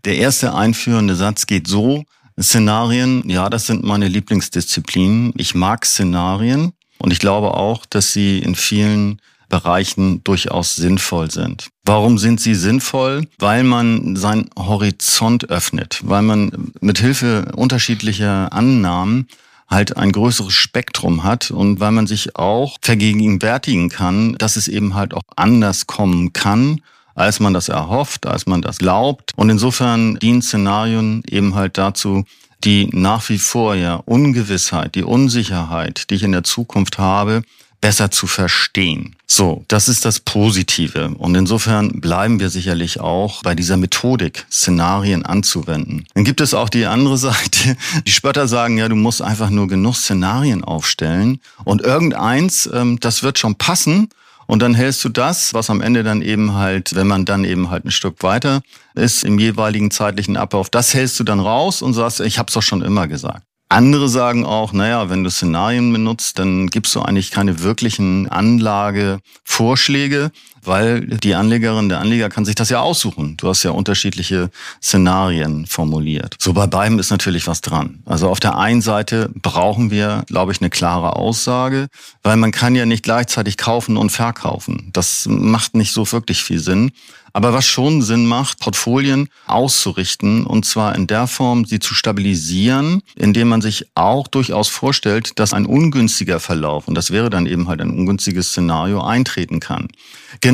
Der 0.04 0.16
erste 0.16 0.54
einführende 0.54 1.14
Satz 1.14 1.46
geht 1.46 1.66
so, 1.66 2.04
Szenarien, 2.40 3.22
ja, 3.28 3.48
das 3.48 3.66
sind 3.66 3.84
meine 3.84 4.08
Lieblingsdisziplinen. 4.08 5.32
Ich 5.36 5.54
mag 5.54 5.86
Szenarien 5.86 6.72
und 6.98 7.12
ich 7.12 7.20
glaube 7.20 7.54
auch, 7.54 7.86
dass 7.86 8.12
sie 8.12 8.40
in 8.40 8.56
vielen 8.56 9.20
Bereichen 9.48 10.24
durchaus 10.24 10.74
sinnvoll 10.74 11.30
sind. 11.30 11.68
Warum 11.84 12.18
sind 12.18 12.40
sie 12.40 12.56
sinnvoll? 12.56 13.28
Weil 13.38 13.62
man 13.62 14.16
seinen 14.16 14.50
Horizont 14.58 15.48
öffnet, 15.48 16.00
weil 16.02 16.22
man 16.22 16.72
mit 16.80 16.98
Hilfe 16.98 17.52
unterschiedlicher 17.54 18.52
Annahmen 18.52 19.28
halt 19.74 19.96
ein 19.96 20.12
größeres 20.12 20.52
Spektrum 20.54 21.24
hat 21.24 21.50
und 21.50 21.80
weil 21.80 21.92
man 21.92 22.06
sich 22.06 22.36
auch 22.36 22.78
vergegenwärtigen 22.80 23.90
kann, 23.90 24.34
dass 24.38 24.56
es 24.56 24.68
eben 24.68 24.94
halt 24.94 25.12
auch 25.12 25.22
anders 25.36 25.86
kommen 25.86 26.32
kann 26.32 26.80
als 27.14 27.40
man 27.40 27.54
das 27.54 27.68
erhofft, 27.68 28.26
als 28.26 28.46
man 28.46 28.62
das 28.62 28.78
glaubt. 28.78 29.32
Und 29.36 29.50
insofern 29.50 30.18
dienen 30.18 30.42
Szenarien 30.42 31.22
eben 31.28 31.54
halt 31.54 31.78
dazu, 31.78 32.24
die 32.64 32.88
nach 32.92 33.28
wie 33.28 33.38
vor 33.38 33.74
ja 33.74 33.96
Ungewissheit, 33.96 34.94
die 34.94 35.04
Unsicherheit, 35.04 36.10
die 36.10 36.14
ich 36.14 36.22
in 36.22 36.32
der 36.32 36.44
Zukunft 36.44 36.98
habe, 36.98 37.42
besser 37.84 38.10
zu 38.10 38.26
verstehen. 38.26 39.14
So, 39.26 39.66
das 39.68 39.88
ist 39.88 40.06
das 40.06 40.18
Positive. 40.18 41.10
Und 41.18 41.34
insofern 41.34 42.00
bleiben 42.00 42.40
wir 42.40 42.48
sicherlich 42.48 42.98
auch 42.98 43.42
bei 43.42 43.54
dieser 43.54 43.76
Methodik, 43.76 44.46
Szenarien 44.50 45.26
anzuwenden. 45.26 46.06
Dann 46.14 46.24
gibt 46.24 46.40
es 46.40 46.54
auch 46.54 46.70
die 46.70 46.86
andere 46.86 47.18
Seite. 47.28 47.76
Die 48.06 48.10
Spötter 48.10 48.48
sagen, 48.48 48.78
ja, 48.78 48.88
du 48.88 48.94
musst 48.96 49.20
einfach 49.20 49.50
nur 49.50 49.68
genug 49.68 49.96
Szenarien 49.96 50.64
aufstellen 50.64 51.40
und 51.64 51.82
irgendeins, 51.82 52.66
ähm, 52.72 53.00
das 53.00 53.22
wird 53.22 53.38
schon 53.38 53.56
passen 53.56 54.08
und 54.46 54.62
dann 54.62 54.72
hältst 54.72 55.04
du 55.04 55.10
das, 55.10 55.52
was 55.52 55.68
am 55.68 55.82
Ende 55.82 56.02
dann 56.02 56.22
eben 56.22 56.54
halt, 56.54 56.94
wenn 56.94 57.06
man 57.06 57.26
dann 57.26 57.44
eben 57.44 57.68
halt 57.68 57.84
ein 57.84 57.90
Stück 57.90 58.22
weiter 58.22 58.62
ist 58.94 59.24
im 59.24 59.38
jeweiligen 59.38 59.90
zeitlichen 59.90 60.38
Ablauf, 60.38 60.70
das 60.70 60.94
hältst 60.94 61.20
du 61.20 61.24
dann 61.24 61.40
raus 61.40 61.82
und 61.82 61.92
sagst, 61.92 62.20
ich 62.20 62.38
habe 62.38 62.48
es 62.48 62.54
doch 62.54 62.62
schon 62.62 62.80
immer 62.80 63.08
gesagt. 63.08 63.42
Andere 63.74 64.08
sagen 64.08 64.46
auch, 64.46 64.72
naja, 64.72 65.10
wenn 65.10 65.24
du 65.24 65.30
Szenarien 65.30 65.92
benutzt, 65.92 66.38
dann 66.38 66.68
gibst 66.68 66.94
du 66.94 67.02
eigentlich 67.02 67.32
keine 67.32 67.58
wirklichen 67.58 68.28
Anlagevorschläge, 68.28 70.30
weil 70.66 71.00
die 71.02 71.34
Anlegerin, 71.34 71.88
der 71.88 72.00
Anleger 72.00 72.28
kann 72.28 72.44
sich 72.44 72.54
das 72.54 72.70
ja 72.70 72.80
aussuchen. 72.80 73.36
Du 73.36 73.48
hast 73.48 73.62
ja 73.62 73.70
unterschiedliche 73.70 74.50
Szenarien 74.82 75.66
formuliert. 75.66 76.36
So 76.38 76.52
bei 76.52 76.66
beiden 76.66 76.98
ist 76.98 77.10
natürlich 77.10 77.46
was 77.46 77.60
dran. 77.60 78.02
Also 78.04 78.28
auf 78.28 78.40
der 78.40 78.58
einen 78.58 78.82
Seite 78.82 79.30
brauchen 79.42 79.90
wir, 79.90 80.24
glaube 80.26 80.52
ich, 80.52 80.60
eine 80.60 80.70
klare 80.70 81.16
Aussage, 81.16 81.88
weil 82.22 82.36
man 82.36 82.52
kann 82.52 82.74
ja 82.74 82.86
nicht 82.86 83.02
gleichzeitig 83.02 83.56
kaufen 83.56 83.96
und 83.96 84.10
verkaufen. 84.10 84.90
Das 84.92 85.26
macht 85.28 85.74
nicht 85.74 85.92
so 85.92 86.10
wirklich 86.12 86.42
viel 86.42 86.60
Sinn. 86.60 86.92
Aber 87.36 87.52
was 87.52 87.66
schon 87.66 88.00
Sinn 88.00 88.26
macht, 88.26 88.60
Portfolien 88.60 89.28
auszurichten 89.48 90.46
und 90.46 90.64
zwar 90.64 90.94
in 90.94 91.08
der 91.08 91.26
Form, 91.26 91.64
sie 91.64 91.80
zu 91.80 91.92
stabilisieren, 91.92 93.02
indem 93.16 93.48
man 93.48 93.60
sich 93.60 93.86
auch 93.96 94.28
durchaus 94.28 94.68
vorstellt, 94.68 95.32
dass 95.40 95.52
ein 95.52 95.66
ungünstiger 95.66 96.38
Verlauf, 96.38 96.86
und 96.86 96.94
das 96.94 97.10
wäre 97.10 97.30
dann 97.30 97.46
eben 97.46 97.66
halt 97.66 97.80
ein 97.80 97.90
ungünstiges 97.90 98.50
Szenario, 98.50 99.02
eintreten 99.02 99.58
kann. 99.58 99.88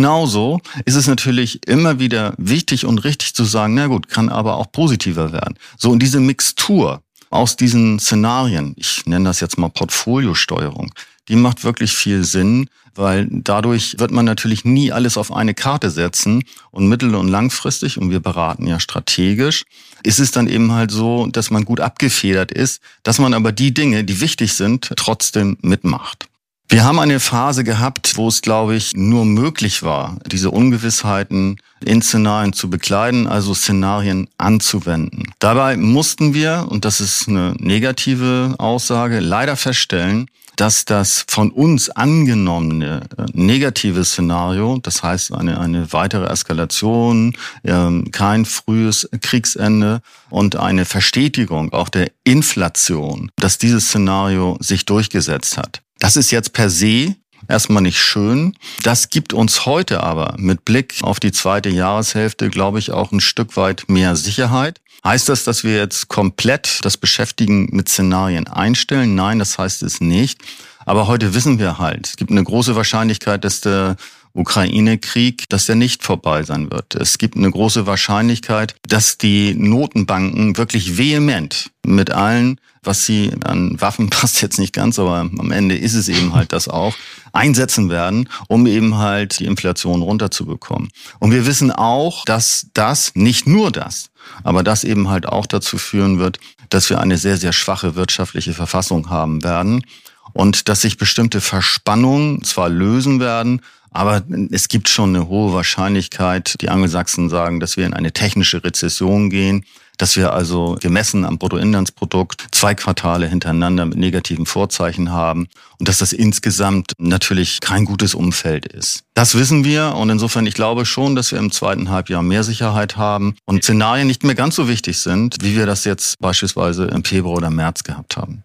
Genauso 0.01 0.63
ist 0.87 0.95
es 0.95 1.09
natürlich 1.09 1.69
immer 1.69 1.99
wieder 1.99 2.33
wichtig 2.39 2.87
und 2.87 3.05
richtig 3.05 3.35
zu 3.35 3.45
sagen, 3.45 3.75
na 3.75 3.87
gut, 3.87 4.09
kann 4.09 4.31
aber 4.31 4.57
auch 4.57 4.73
positiver 4.73 5.31
werden. 5.31 5.59
So, 5.77 5.91
und 5.91 5.99
diese 5.99 6.21
Mixtur 6.21 7.03
aus 7.29 7.55
diesen 7.55 7.99
Szenarien, 7.99 8.73
ich 8.79 9.05
nenne 9.05 9.27
das 9.27 9.41
jetzt 9.41 9.59
mal 9.59 9.69
Portfoliosteuerung, 9.69 10.91
die 11.29 11.37
macht 11.37 11.65
wirklich 11.65 11.93
viel 11.93 12.25
Sinn, 12.25 12.71
weil 12.95 13.29
dadurch 13.31 13.99
wird 13.99 14.11
man 14.11 14.25
natürlich 14.25 14.65
nie 14.65 14.91
alles 14.91 15.19
auf 15.19 15.35
eine 15.35 15.53
Karte 15.53 15.91
setzen 15.91 16.45
und 16.71 16.89
mittel- 16.89 17.15
und 17.15 17.29
langfristig, 17.29 17.99
und 17.99 18.11
wir 18.11 18.21
beraten 18.21 18.67
ja 18.67 18.81
strategisch, 18.81 19.65
ist 20.03 20.19
es 20.19 20.31
dann 20.31 20.49
eben 20.49 20.73
halt 20.73 20.91
so, 20.93 21.27
dass 21.27 21.51
man 21.51 21.67
gut 21.67 21.81
abgefedert 21.81 22.53
ist, 22.53 22.81
dass 23.03 23.19
man 23.19 23.35
aber 23.35 23.53
die 23.53 23.75
Dinge, 23.75 24.03
die 24.05 24.23
wichtig 24.23 24.55
sind, 24.55 24.91
trotzdem 24.97 25.59
mitmacht. 25.61 26.31
Wir 26.73 26.85
haben 26.85 27.01
eine 27.01 27.19
Phase 27.19 27.65
gehabt, 27.65 28.17
wo 28.17 28.29
es, 28.29 28.43
glaube 28.43 28.77
ich, 28.77 28.95
nur 28.95 29.25
möglich 29.25 29.83
war, 29.83 30.19
diese 30.31 30.53
Ungewissheiten 30.53 31.57
in 31.85 32.01
Szenarien 32.01 32.53
zu 32.53 32.71
bekleiden, 32.71 33.27
also 33.27 33.55
Szenarien 33.55 34.29
anzuwenden. 34.39 35.25
Dabei 35.41 35.77
mussten 35.77 36.33
wir, 36.33 36.69
und 36.69 36.85
das 36.85 37.01
ist 37.01 37.27
eine 37.29 37.57
negative 37.59 38.55
Aussage, 38.59 39.19
leider 39.19 39.57
feststellen, 39.57 40.29
dass 40.55 40.85
das 40.85 41.25
von 41.27 41.51
uns 41.51 41.91
angenommene 41.91 43.01
äh, 43.19 43.25
negative 43.33 44.05
Szenario, 44.05 44.79
das 44.81 45.03
heißt 45.03 45.33
eine, 45.35 45.59
eine 45.59 45.93
weitere 45.93 46.27
Eskalation, 46.27 47.35
äh, 47.65 48.03
kein 48.13 48.45
frühes 48.45 49.09
Kriegsende 49.21 50.03
und 50.29 50.55
eine 50.55 50.85
Verstetigung 50.85 51.73
auch 51.73 51.89
der 51.89 52.13
Inflation, 52.23 53.33
dass 53.35 53.59
dieses 53.59 53.89
Szenario 53.89 54.57
sich 54.61 54.85
durchgesetzt 54.85 55.59
hat. 55.59 55.83
Das 56.01 56.17
ist 56.17 56.33
jetzt 56.33 56.53
per 56.55 56.71
se 56.71 57.15
erstmal 57.47 57.83
nicht 57.83 58.01
schön. 58.01 58.57
Das 58.83 59.11
gibt 59.11 59.33
uns 59.33 59.67
heute 59.67 60.03
aber 60.03 60.35
mit 60.39 60.65
Blick 60.65 60.95
auf 61.03 61.21
die 61.21 61.31
zweite 61.31 61.69
Jahreshälfte, 61.69 62.49
glaube 62.49 62.79
ich, 62.79 62.91
auch 62.91 63.13
ein 63.13 63.21
Stück 63.21 63.57
weit 63.57 63.85
mehr 63.89 64.17
Sicherheit. 64.17 64.81
Heißt 65.05 65.29
das, 65.29 65.45
dass 65.45 65.63
wir 65.63 65.77
jetzt 65.77 66.09
komplett 66.09 66.81
das 66.83 66.97
Beschäftigen 66.97 67.69
mit 67.71 67.89
Szenarien 67.89 68.49
einstellen? 68.49 69.15
Nein, 69.15 69.39
das 69.39 69.59
heißt 69.59 69.83
es 69.83 70.01
nicht. 70.01 70.41
Aber 70.87 71.07
heute 71.07 71.35
wissen 71.35 71.59
wir 71.59 71.79
halt, 71.79 72.09
es 72.09 72.17
gibt 72.17 72.31
eine 72.31 72.43
große 72.43 72.77
Wahrscheinlichkeit, 72.77 73.45
dass 73.45 73.61
der 73.61 73.97
Ukraine-Krieg, 74.33 75.49
dass 75.49 75.67
der 75.67 75.75
nicht 75.75 76.03
vorbei 76.05 76.43
sein 76.43 76.71
wird. 76.71 76.95
Es 76.95 77.19
gibt 77.19 77.37
eine 77.37 77.51
große 77.51 77.87
Wahrscheinlichkeit, 77.87 78.75
dass 78.89 79.19
die 79.19 79.55
Notenbanken 79.55 80.57
wirklich 80.57 80.97
vehement 80.97 81.71
mit 81.85 82.11
allen, 82.11 82.61
was 82.83 83.05
sie 83.05 83.33
an 83.45 83.81
Waffen 83.81 84.11
passt 84.11 84.41
jetzt 84.43 84.59
nicht 84.59 84.73
ganz, 84.73 84.99
aber 84.99 85.19
am 85.19 85.51
Ende 85.51 85.77
ist 85.77 85.95
es 85.95 86.09
eben 86.09 86.35
halt 86.35 86.53
das 86.53 86.69
auch, 86.69 86.95
einsetzen 87.33 87.91
werden, 87.91 88.29
um 88.49 88.67
eben 88.67 88.97
halt 88.97 89.39
die 89.39 89.45
Inflation 89.45 90.03
runterzubekommen. 90.03 90.91
Und 91.19 91.33
wir 91.33 91.47
wissen 91.47 91.71
auch, 91.71 92.25
dass 92.25 92.67
das, 92.75 93.13
nicht 93.15 93.47
nur 93.47 93.71
das, 93.71 94.11
aber 94.43 94.63
das 94.63 94.85
eben 94.85 95.09
halt 95.09 95.27
auch 95.27 95.47
dazu 95.47 95.79
führen 95.79 96.19
wird, 96.19 96.39
dass 96.69 96.91
wir 96.91 97.01
eine 97.01 97.19
sehr, 97.19 97.37
sehr 97.37 97.53
schwache 97.53 97.97
wirtschaftliche 97.97 98.55
Verfassung 98.55 99.11
haben 99.11 99.43
werden 99.43 99.85
und 100.33 100.69
dass 100.69 100.83
sich 100.83 100.97
bestimmte 100.97 101.41
Verspannungen 101.41 102.43
zwar 102.45 102.69
lösen 102.69 103.21
werden, 103.21 103.61
aber 103.91 104.23
es 104.51 104.69
gibt 104.69 104.89
schon 104.89 105.15
eine 105.15 105.29
hohe 105.29 105.53
Wahrscheinlichkeit, 105.53 106.57
die 106.61 106.69
Angelsachsen 106.69 107.29
sagen, 107.29 107.61
dass 107.61 107.77
wir 107.77 107.87
in 107.87 107.95
eine 107.95 108.13
technische 108.13 108.63
Rezession 108.63 109.31
gehen, 109.31 109.65
dass 110.01 110.17
wir 110.17 110.33
also 110.33 110.79
gemessen 110.81 111.25
am 111.25 111.39
Bruttoinlandsprodukt 111.39 112.47
zwei 112.53 112.75
Quartale 112.75 113.27
hintereinander 113.27 113.85
mit 113.85 113.99
negativen 113.99 114.47
Vorzeichen 114.47 115.11
haben 115.11 115.49
und 115.79 115.89
dass 115.89 115.99
das 115.99 116.13
insgesamt 116.13 116.93
natürlich 116.99 117.61
kein 117.61 117.85
gutes 117.85 118.15
Umfeld 118.15 118.67
ist. 118.67 119.03
Das 119.15 119.35
wissen 119.35 119.65
wir 119.65 119.95
und 119.97 120.09
insofern 120.09 120.47
ich 120.47 120.55
glaube 120.55 120.87
schon, 120.87 121.17
dass 121.17 121.33
wir 121.33 121.39
im 121.39 121.53
zweiten 121.53 121.91
Halbjahr 121.91 122.23
mehr 122.23 122.45
Sicherheit 122.45 122.97
haben 122.97 123.35
und 123.45 123.63
Szenarien 123.63 124.07
nicht 124.07 124.25
mehr 124.25 124.35
ganz 124.35 124.57
so 124.57 124.69
wichtig 124.69 124.99
sind, 124.99 125.37
wie 125.43 125.55
wir 125.57 125.67
das 125.67 125.85
jetzt 125.85 126.19
beispielsweise 126.19 126.85
im 126.85 127.05
Februar 127.05 127.37
oder 127.37 127.51
März 127.51 127.83
gehabt 127.83 128.17
haben. 128.17 128.45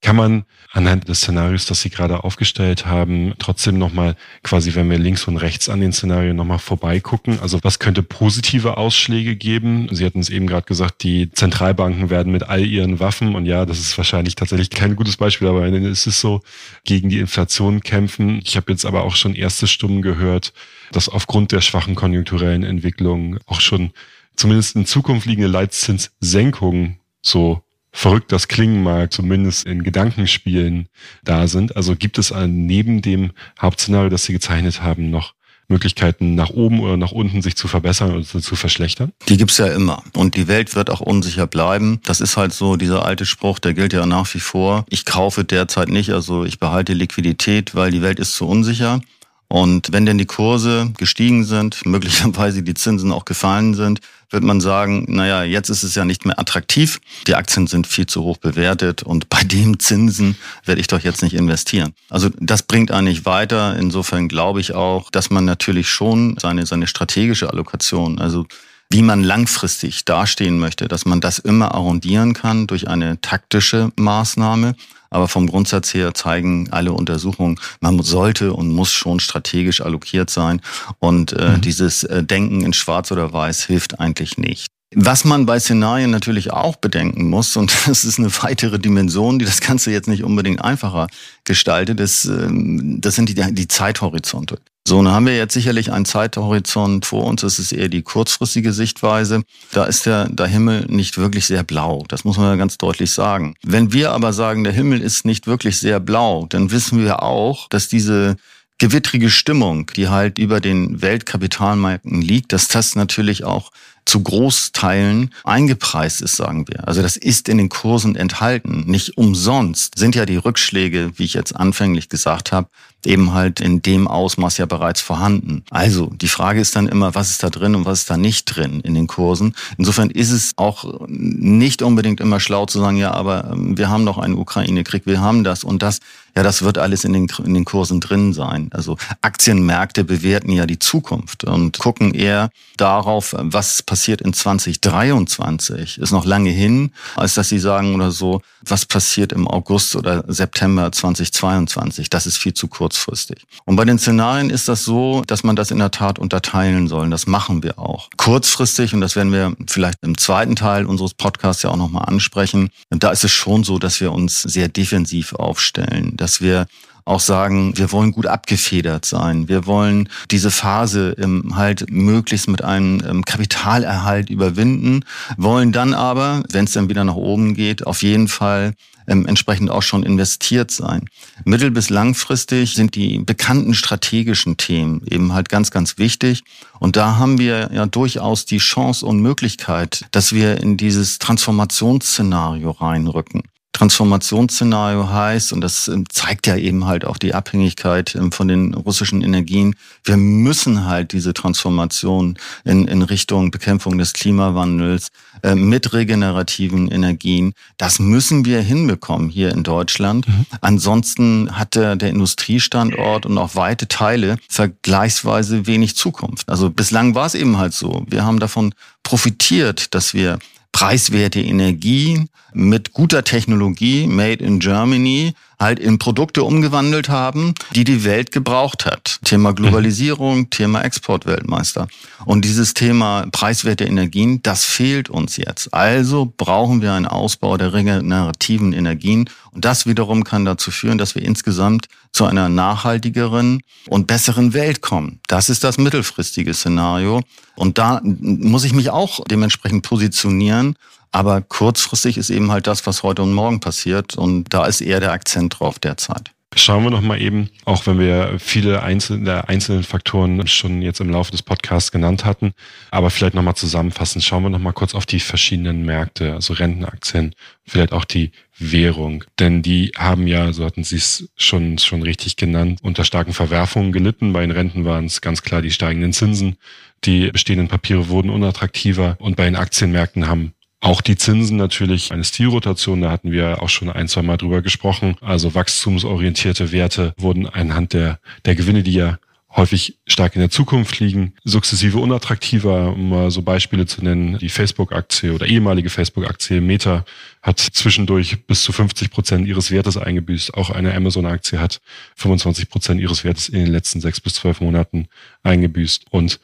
Kann 0.00 0.14
man 0.14 0.44
anhand 0.70 1.08
des 1.08 1.18
Szenarios, 1.18 1.66
das 1.66 1.80
Sie 1.80 1.90
gerade 1.90 2.22
aufgestellt 2.22 2.86
haben, 2.86 3.34
trotzdem 3.40 3.78
nochmal 3.78 4.14
quasi, 4.44 4.76
wenn 4.76 4.88
wir 4.88 4.98
links 4.98 5.26
und 5.26 5.36
rechts 5.38 5.68
an 5.68 5.80
den 5.80 5.92
Szenarien 5.92 6.36
nochmal 6.36 6.60
vorbeigucken? 6.60 7.40
Also 7.40 7.58
was 7.62 7.80
könnte 7.80 8.04
positive 8.04 8.76
Ausschläge 8.76 9.34
geben? 9.34 9.88
Sie 9.90 10.04
hatten 10.04 10.20
es 10.20 10.30
eben 10.30 10.46
gerade 10.46 10.66
gesagt, 10.66 11.02
die 11.02 11.32
Zentralbanken 11.32 12.10
werden 12.10 12.32
mit 12.32 12.44
all 12.44 12.64
ihren 12.64 13.00
Waffen, 13.00 13.34
und 13.34 13.46
ja, 13.46 13.66
das 13.66 13.80
ist 13.80 13.98
wahrscheinlich 13.98 14.36
tatsächlich 14.36 14.70
kein 14.70 14.94
gutes 14.94 15.16
Beispiel, 15.16 15.48
aber 15.48 15.66
es 15.66 16.06
ist 16.06 16.20
so, 16.20 16.42
gegen 16.84 17.08
die 17.08 17.18
Inflation 17.18 17.80
kämpfen. 17.80 18.40
Ich 18.44 18.56
habe 18.56 18.70
jetzt 18.70 18.84
aber 18.84 19.02
auch 19.02 19.16
schon 19.16 19.34
erste 19.34 19.66
Stimmen 19.66 20.02
gehört, 20.02 20.52
dass 20.92 21.08
aufgrund 21.08 21.50
der 21.50 21.60
schwachen 21.60 21.96
konjunkturellen 21.96 22.62
Entwicklung 22.62 23.38
auch 23.46 23.60
schon 23.60 23.90
zumindest 24.36 24.76
in 24.76 24.86
Zukunft 24.86 25.26
liegende 25.26 25.48
Leitzinssenkungen 25.48 27.00
so 27.20 27.62
verrückt 27.92 28.32
das 28.32 28.48
klingen 28.48 28.82
mag, 28.82 29.12
zumindest 29.12 29.66
in 29.66 29.82
Gedankenspielen 29.82 30.88
da 31.24 31.48
sind. 31.48 31.76
Also 31.76 31.96
gibt 31.96 32.18
es 32.18 32.32
neben 32.46 33.02
dem 33.02 33.32
Hauptszenario, 33.60 34.08
das 34.08 34.24
Sie 34.24 34.32
gezeichnet 34.32 34.82
haben, 34.82 35.10
noch 35.10 35.34
Möglichkeiten 35.68 36.34
nach 36.34 36.50
oben 36.50 36.80
oder 36.80 36.96
nach 36.96 37.12
unten 37.12 37.42
sich 37.42 37.56
zu 37.56 37.68
verbessern 37.68 38.14
oder 38.14 38.24
zu 38.24 38.56
verschlechtern? 38.56 39.12
Die 39.28 39.36
gibt's 39.36 39.58
ja 39.58 39.66
immer. 39.66 40.02
Und 40.14 40.34
die 40.34 40.48
Welt 40.48 40.74
wird 40.74 40.88
auch 40.90 41.00
unsicher 41.00 41.46
bleiben. 41.46 42.00
Das 42.04 42.20
ist 42.20 42.36
halt 42.36 42.54
so, 42.54 42.76
dieser 42.76 43.04
alte 43.04 43.26
Spruch, 43.26 43.58
der 43.58 43.74
gilt 43.74 43.92
ja 43.92 44.06
nach 44.06 44.32
wie 44.34 44.40
vor. 44.40 44.86
Ich 44.88 45.04
kaufe 45.04 45.44
derzeit 45.44 45.88
nicht, 45.88 46.10
also 46.10 46.44
ich 46.44 46.58
behalte 46.58 46.94
Liquidität, 46.94 47.74
weil 47.74 47.90
die 47.90 48.02
Welt 48.02 48.18
ist 48.18 48.34
zu 48.34 48.48
unsicher. 48.48 49.00
Und 49.48 49.92
wenn 49.92 50.04
denn 50.04 50.18
die 50.18 50.26
Kurse 50.26 50.90
gestiegen 50.98 51.44
sind, 51.44 51.80
möglicherweise 51.86 52.62
die 52.62 52.74
Zinsen 52.74 53.12
auch 53.12 53.24
gefallen 53.24 53.74
sind, 53.74 54.00
wird 54.30 54.44
man 54.44 54.60
sagen, 54.60 55.06
naja, 55.08 55.42
jetzt 55.42 55.70
ist 55.70 55.82
es 55.82 55.94
ja 55.94 56.04
nicht 56.04 56.26
mehr 56.26 56.38
attraktiv. 56.38 57.00
Die 57.26 57.34
Aktien 57.34 57.66
sind 57.66 57.86
viel 57.86 58.06
zu 58.06 58.22
hoch 58.22 58.36
bewertet 58.36 59.02
und 59.02 59.30
bei 59.30 59.42
dem 59.42 59.78
Zinsen 59.78 60.36
werde 60.66 60.82
ich 60.82 60.86
doch 60.86 61.00
jetzt 61.00 61.22
nicht 61.22 61.34
investieren. 61.34 61.94
Also 62.10 62.28
das 62.38 62.62
bringt 62.62 62.90
eigentlich 62.90 63.24
weiter. 63.24 63.76
Insofern 63.78 64.28
glaube 64.28 64.60
ich 64.60 64.74
auch, 64.74 65.10
dass 65.10 65.30
man 65.30 65.46
natürlich 65.46 65.88
schon 65.88 66.36
seine, 66.38 66.66
seine 66.66 66.86
strategische 66.86 67.48
Allokation, 67.48 68.18
also 68.18 68.46
wie 68.90 69.02
man 69.02 69.22
langfristig 69.22 70.04
dastehen 70.04 70.58
möchte, 70.58 70.88
dass 70.88 71.04
man 71.04 71.20
das 71.20 71.38
immer 71.38 71.74
arrondieren 71.74 72.32
kann 72.32 72.66
durch 72.66 72.88
eine 72.88 73.20
taktische 73.20 73.90
Maßnahme. 73.96 74.74
Aber 75.10 75.28
vom 75.28 75.46
Grundsatz 75.46 75.94
her 75.94 76.12
zeigen 76.14 76.68
alle 76.70 76.92
Untersuchungen, 76.92 77.58
man 77.80 78.02
sollte 78.02 78.52
und 78.52 78.70
muss 78.70 78.92
schon 78.92 79.20
strategisch 79.20 79.80
allokiert 79.80 80.30
sein. 80.30 80.60
Und 80.98 81.32
äh, 81.32 81.56
mhm. 81.56 81.60
dieses 81.62 82.04
äh, 82.04 82.22
Denken 82.22 82.62
in 82.62 82.72
Schwarz 82.72 83.10
oder 83.10 83.32
Weiß 83.32 83.64
hilft 83.64 84.00
eigentlich 84.00 84.36
nicht. 84.36 84.66
Was 84.94 85.24
man 85.24 85.44
bei 85.44 85.60
Szenarien 85.60 86.10
natürlich 86.10 86.50
auch 86.52 86.76
bedenken 86.76 87.28
muss, 87.28 87.56
und 87.56 87.72
das 87.86 88.04
ist 88.04 88.18
eine 88.18 88.30
weitere 88.42 88.78
Dimension, 88.78 89.38
die 89.38 89.44
das 89.44 89.60
Ganze 89.60 89.90
jetzt 89.90 90.08
nicht 90.08 90.24
unbedingt 90.24 90.62
einfacher 90.62 91.08
gestaltet, 91.44 92.00
ist, 92.00 92.24
ähm, 92.24 93.00
das 93.00 93.14
sind 93.14 93.28
die, 93.28 93.34
die 93.34 93.68
Zeithorizonte. 93.68 94.58
So, 94.88 95.02
dann 95.02 95.12
haben 95.12 95.26
wir 95.26 95.36
jetzt 95.36 95.52
sicherlich 95.52 95.92
einen 95.92 96.06
Zeithorizont 96.06 97.04
vor 97.04 97.24
uns. 97.24 97.42
Das 97.42 97.58
ist 97.58 97.72
eher 97.72 97.90
die 97.90 98.00
kurzfristige 98.00 98.72
Sichtweise. 98.72 99.42
Da 99.72 99.84
ist 99.84 100.06
der, 100.06 100.30
der 100.30 100.46
Himmel 100.46 100.86
nicht 100.88 101.18
wirklich 101.18 101.44
sehr 101.44 101.62
blau. 101.62 102.06
Das 102.08 102.24
muss 102.24 102.38
man 102.38 102.46
ja 102.46 102.56
ganz 102.56 102.78
deutlich 102.78 103.12
sagen. 103.12 103.54
Wenn 103.62 103.92
wir 103.92 104.12
aber 104.12 104.32
sagen, 104.32 104.64
der 104.64 104.72
Himmel 104.72 105.02
ist 105.02 105.26
nicht 105.26 105.46
wirklich 105.46 105.76
sehr 105.76 106.00
blau, 106.00 106.46
dann 106.48 106.70
wissen 106.70 107.04
wir 107.04 107.22
auch, 107.22 107.68
dass 107.68 107.88
diese 107.88 108.36
gewittrige 108.78 109.28
Stimmung, 109.28 109.90
die 109.94 110.08
halt 110.08 110.38
über 110.38 110.58
den 110.58 111.02
Weltkapitalmärkten 111.02 112.22
liegt, 112.22 112.54
dass 112.54 112.68
das 112.68 112.94
natürlich 112.94 113.44
auch 113.44 113.70
zu 114.06 114.22
Großteilen 114.22 115.34
eingepreist 115.44 116.22
ist, 116.22 116.36
sagen 116.36 116.66
wir. 116.66 116.88
Also 116.88 117.02
das 117.02 117.18
ist 117.18 117.50
in 117.50 117.58
den 117.58 117.68
Kursen 117.68 118.16
enthalten. 118.16 118.84
Nicht 118.86 119.18
umsonst 119.18 119.98
sind 119.98 120.14
ja 120.14 120.24
die 120.24 120.38
Rückschläge, 120.38 121.10
wie 121.16 121.24
ich 121.24 121.34
jetzt 121.34 121.54
anfänglich 121.54 122.08
gesagt 122.08 122.50
habe, 122.52 122.70
eben 123.04 123.32
halt 123.32 123.60
in 123.60 123.80
dem 123.80 124.08
Ausmaß 124.08 124.58
ja 124.58 124.66
bereits 124.66 125.00
vorhanden. 125.00 125.62
Also 125.70 126.06
die 126.06 126.28
Frage 126.28 126.60
ist 126.60 126.74
dann 126.74 126.88
immer, 126.88 127.14
was 127.14 127.30
ist 127.30 127.42
da 127.42 127.50
drin 127.50 127.74
und 127.74 127.84
was 127.84 128.00
ist 128.00 128.10
da 128.10 128.16
nicht 128.16 128.44
drin 128.44 128.80
in 128.80 128.94
den 128.94 129.06
Kursen. 129.06 129.54
Insofern 129.76 130.10
ist 130.10 130.30
es 130.30 130.52
auch 130.56 131.06
nicht 131.08 131.82
unbedingt 131.82 132.20
immer 132.20 132.40
schlau 132.40 132.66
zu 132.66 132.80
sagen, 132.80 132.96
ja, 132.96 133.12
aber 133.12 133.50
ähm, 133.52 133.78
wir 133.78 133.88
haben 133.88 134.04
noch 134.04 134.18
einen 134.18 134.36
Ukraine-Krieg, 134.36 135.06
wir 135.06 135.20
haben 135.20 135.44
das 135.44 135.64
und 135.64 135.82
das. 135.82 136.00
Ja, 136.36 136.44
das 136.44 136.62
wird 136.62 136.78
alles 136.78 137.02
in 137.02 137.12
den, 137.12 137.26
in 137.44 137.54
den 137.54 137.64
Kursen 137.64 137.98
drin 137.98 138.32
sein. 138.32 138.70
Also 138.72 138.96
Aktienmärkte 139.22 140.04
bewerten 140.04 140.52
ja 140.52 140.66
die 140.66 140.78
Zukunft 140.78 141.42
und 141.42 141.78
gucken 141.78 142.14
eher 142.14 142.50
darauf, 142.76 143.34
was 143.36 143.82
passiert 143.82 144.20
in 144.20 144.32
2023. 144.32 145.98
Ist 145.98 146.12
noch 146.12 146.24
lange 146.24 146.50
hin, 146.50 146.92
als 147.16 147.34
dass 147.34 147.48
sie 147.48 147.58
sagen 147.58 147.96
oder 147.96 148.12
so, 148.12 148.40
was 148.60 148.86
passiert 148.86 149.32
im 149.32 149.48
August 149.48 149.96
oder 149.96 150.24
September 150.28 150.92
2022. 150.92 152.08
Das 152.08 152.26
ist 152.26 152.36
viel 152.36 152.54
zu 152.54 152.68
kurzfristig. 152.88 153.46
Und 153.66 153.76
bei 153.76 153.84
den 153.84 153.98
Szenarien 153.98 154.48
ist 154.48 154.66
das 154.68 154.84
so, 154.84 155.22
dass 155.26 155.44
man 155.44 155.56
das 155.56 155.70
in 155.70 155.78
der 155.78 155.90
Tat 155.90 156.18
unterteilen 156.18 156.88
soll. 156.88 157.10
Das 157.10 157.26
machen 157.26 157.62
wir 157.62 157.78
auch. 157.78 158.08
Kurzfristig, 158.16 158.94
und 158.94 159.02
das 159.02 159.14
werden 159.14 159.30
wir 159.30 159.54
vielleicht 159.68 159.98
im 160.02 160.16
zweiten 160.16 160.56
Teil 160.56 160.86
unseres 160.86 161.12
Podcasts 161.12 161.62
ja 161.62 161.70
auch 161.70 161.76
nochmal 161.76 162.06
ansprechen, 162.06 162.70
da 162.88 163.10
ist 163.10 163.24
es 163.24 163.30
schon 163.30 163.62
so, 163.62 163.78
dass 163.78 164.00
wir 164.00 164.12
uns 164.12 164.40
sehr 164.42 164.68
defensiv 164.68 165.34
aufstellen, 165.34 166.16
dass 166.16 166.40
wir 166.40 166.66
auch 167.04 167.20
sagen, 167.20 167.76
wir 167.76 167.92
wollen 167.92 168.12
gut 168.12 168.26
abgefedert 168.26 169.04
sein. 169.04 169.48
Wir 169.48 169.66
wollen 169.66 170.08
diese 170.30 170.50
Phase 170.50 171.16
halt 171.54 171.90
möglichst 171.90 172.48
mit 172.48 172.62
einem 172.62 173.02
ähm, 173.06 173.24
Kapitalerhalt 173.24 174.28
überwinden, 174.28 175.04
wollen 175.38 175.72
dann 175.72 175.94
aber, 175.94 176.42
wenn 176.50 176.64
es 176.64 176.72
dann 176.72 176.90
wieder 176.90 177.04
nach 177.04 177.14
oben 177.14 177.54
geht, 177.54 177.86
auf 177.86 178.02
jeden 178.02 178.28
Fall 178.28 178.74
ähm, 179.08 179.26
entsprechend 179.26 179.70
auch 179.70 179.82
schon 179.82 180.02
investiert 180.04 180.70
sein. 180.70 181.08
Mittel- 181.44 181.70
bis 181.70 181.90
langfristig 181.90 182.74
sind 182.74 182.94
die 182.94 183.18
bekannten 183.18 183.74
strategischen 183.74 184.56
Themen 184.56 185.02
eben 185.10 185.32
halt 185.32 185.48
ganz, 185.48 185.70
ganz 185.70 185.98
wichtig. 185.98 186.44
Und 186.78 186.96
da 186.96 187.16
haben 187.16 187.38
wir 187.38 187.70
ja 187.72 187.86
durchaus 187.86 188.44
die 188.44 188.58
Chance 188.58 189.04
und 189.04 189.20
Möglichkeit, 189.20 190.06
dass 190.12 190.32
wir 190.32 190.60
in 190.60 190.76
dieses 190.76 191.18
Transformationsszenario 191.18 192.70
reinrücken. 192.70 193.42
Transformationsszenario 193.78 195.08
heißt, 195.08 195.52
und 195.52 195.60
das 195.60 195.86
ähm, 195.86 196.04
zeigt 196.08 196.48
ja 196.48 196.56
eben 196.56 196.86
halt 196.86 197.04
auch 197.04 197.16
die 197.16 197.32
Abhängigkeit 197.32 198.16
ähm, 198.16 198.32
von 198.32 198.48
den 198.48 198.74
russischen 198.74 199.22
Energien, 199.22 199.76
wir 200.02 200.16
müssen 200.16 200.84
halt 200.84 201.12
diese 201.12 201.32
Transformation 201.32 202.36
in, 202.64 202.88
in 202.88 203.02
Richtung 203.02 203.52
Bekämpfung 203.52 203.96
des 203.96 204.14
Klimawandels 204.14 205.08
äh, 205.44 205.54
mit 205.54 205.92
regenerativen 205.92 206.90
Energien, 206.90 207.52
das 207.76 208.00
müssen 208.00 208.44
wir 208.44 208.60
hinbekommen 208.62 209.28
hier 209.28 209.52
in 209.52 209.62
Deutschland. 209.62 210.26
Mhm. 210.26 210.46
Ansonsten 210.60 211.56
hat 211.56 211.76
der, 211.76 211.94
der 211.94 212.08
Industriestandort 212.08 213.26
und 213.26 213.38
auch 213.38 213.54
weite 213.54 213.86
Teile 213.86 214.38
vergleichsweise 214.48 215.68
wenig 215.68 215.94
Zukunft. 215.94 216.48
Also 216.48 216.68
bislang 216.68 217.14
war 217.14 217.26
es 217.26 217.36
eben 217.36 217.58
halt 217.58 217.74
so. 217.74 218.04
Wir 218.08 218.24
haben 218.24 218.40
davon 218.40 218.74
profitiert, 219.04 219.94
dass 219.94 220.14
wir 220.14 220.40
preiswerte 220.72 221.40
Energie 221.40 222.26
mit 222.52 222.92
guter 222.92 223.24
Technologie, 223.24 224.06
made 224.06 224.44
in 224.44 224.60
Germany, 224.60 225.34
halt 225.60 225.78
in 225.78 225.98
Produkte 225.98 226.44
umgewandelt 226.44 227.08
haben, 227.08 227.54
die 227.74 227.84
die 227.84 228.04
Welt 228.04 228.30
gebraucht 228.30 228.86
hat. 228.86 229.18
Thema 229.24 229.52
Globalisierung, 229.52 230.38
mhm. 230.38 230.50
Thema 230.50 230.82
Exportweltmeister. 230.82 231.88
Und 232.24 232.44
dieses 232.44 232.74
Thema 232.74 233.26
preiswerte 233.32 233.84
Energien, 233.84 234.42
das 234.42 234.64
fehlt 234.64 235.10
uns 235.10 235.36
jetzt. 235.36 235.74
Also 235.74 236.32
brauchen 236.36 236.80
wir 236.80 236.92
einen 236.92 237.06
Ausbau 237.06 237.56
der 237.56 237.72
regenerativen 237.72 238.72
Energien. 238.72 239.28
Und 239.50 239.64
das 239.64 239.86
wiederum 239.86 240.22
kann 240.22 240.44
dazu 240.44 240.70
führen, 240.70 240.98
dass 240.98 241.14
wir 241.14 241.22
insgesamt 241.22 241.88
zu 242.12 242.24
einer 242.24 242.48
nachhaltigeren 242.48 243.60
und 243.88 244.06
besseren 244.06 244.54
Welt 244.54 244.80
kommen. 244.80 245.20
Das 245.26 245.48
ist 245.48 245.64
das 245.64 245.78
mittelfristige 245.78 246.54
Szenario. 246.54 247.22
Und 247.56 247.78
da 247.78 248.00
muss 248.02 248.64
ich 248.64 248.72
mich 248.72 248.90
auch 248.90 249.20
dementsprechend 249.28 249.82
positionieren 249.82 250.76
aber 251.12 251.40
kurzfristig 251.42 252.18
ist 252.18 252.30
eben 252.30 252.50
halt 252.50 252.66
das, 252.66 252.86
was 252.86 253.02
heute 253.02 253.22
und 253.22 253.32
morgen 253.32 253.60
passiert. 253.60 254.16
Und 254.16 254.52
da 254.52 254.66
ist 254.66 254.80
eher 254.80 255.00
der 255.00 255.12
Akzent 255.12 255.58
drauf 255.58 255.78
derzeit. 255.78 256.32
Schauen 256.56 256.82
wir 256.82 256.90
noch 256.90 257.02
mal 257.02 257.20
eben, 257.20 257.50
auch 257.66 257.86
wenn 257.86 257.98
wir 257.98 258.36
viele 258.38 258.82
einzelne, 258.82 259.48
einzelnen 259.48 259.84
Faktoren 259.84 260.46
schon 260.46 260.80
jetzt 260.80 260.98
im 260.98 261.10
Laufe 261.10 261.30
des 261.30 261.42
Podcasts 261.42 261.92
genannt 261.92 262.24
hatten, 262.24 262.52
aber 262.90 263.10
vielleicht 263.10 263.34
noch 263.34 263.42
mal 263.42 263.54
zusammenfassend, 263.54 264.24
schauen 264.24 264.42
wir 264.42 264.50
noch 264.50 264.58
mal 264.58 264.72
kurz 264.72 264.94
auf 264.94 265.04
die 265.04 265.20
verschiedenen 265.20 265.84
Märkte, 265.84 266.32
also 266.32 266.54
Rentenaktien, 266.54 267.34
vielleicht 267.66 267.92
auch 267.92 268.06
die 268.06 268.32
Währung, 268.58 269.24
denn 269.38 269.62
die 269.62 269.92
haben 269.96 270.26
ja, 270.26 270.52
so 270.54 270.64
hatten 270.64 270.84
Sie 270.84 270.96
es 270.96 271.28
schon 271.36 271.76
schon 271.78 272.02
richtig 272.02 272.36
genannt, 272.36 272.80
unter 272.82 273.04
starken 273.04 273.34
Verwerfungen 273.34 273.92
gelitten. 273.92 274.32
Bei 274.32 274.40
den 274.40 274.50
Renten 274.50 274.86
waren 274.86 275.04
es 275.04 275.20
ganz 275.20 275.42
klar 275.42 275.60
die 275.60 275.70
steigenden 275.70 276.14
Zinsen, 276.14 276.56
die 277.04 277.30
bestehenden 277.30 277.68
Papiere 277.68 278.08
wurden 278.08 278.30
unattraktiver 278.30 279.16
und 279.20 279.36
bei 279.36 279.44
den 279.44 279.54
Aktienmärkten 279.54 280.26
haben 280.26 280.54
auch 280.80 281.00
die 281.00 281.16
Zinsen 281.16 281.56
natürlich 281.56 282.12
eine 282.12 282.24
Stilrotation, 282.24 283.00
da 283.00 283.10
hatten 283.10 283.32
wir 283.32 283.62
auch 283.62 283.68
schon 283.68 283.90
ein, 283.90 284.08
zwei 284.08 284.22
Mal 284.22 284.36
drüber 284.36 284.62
gesprochen. 284.62 285.16
Also 285.20 285.54
wachstumsorientierte 285.54 286.70
Werte 286.70 287.14
wurden 287.18 287.46
anhand 287.46 287.92
der, 287.92 288.20
der 288.44 288.54
Gewinne, 288.54 288.82
die 288.82 288.92
ja 288.92 289.18
häufig 289.56 289.98
stark 290.06 290.36
in 290.36 290.40
der 290.40 290.50
Zukunft 290.50 291.00
liegen, 291.00 291.32
sukzessive 291.42 291.98
unattraktiver, 291.98 292.92
um 292.92 293.08
mal 293.08 293.30
so 293.30 293.42
Beispiele 293.42 293.86
zu 293.86 294.04
nennen. 294.04 294.38
Die 294.38 294.50
Facebook-Aktie 294.50 295.32
oder 295.32 295.46
ehemalige 295.46 295.90
Facebook-Aktie 295.90 296.60
Meta 296.60 297.04
hat 297.42 297.58
zwischendurch 297.58 298.46
bis 298.46 298.62
zu 298.62 298.72
50 298.72 299.10
Prozent 299.10 299.48
ihres 299.48 299.70
Wertes 299.70 299.96
eingebüßt. 299.96 300.54
Auch 300.54 300.70
eine 300.70 300.94
Amazon-Aktie 300.94 301.58
hat 301.58 301.80
25 302.16 302.68
Prozent 302.68 303.00
ihres 303.00 303.24
Wertes 303.24 303.48
in 303.48 303.60
den 303.60 303.72
letzten 303.72 304.00
sechs 304.00 304.20
bis 304.20 304.34
zwölf 304.34 304.60
Monaten 304.60 305.08
eingebüßt. 305.42 306.06
Und 306.10 306.40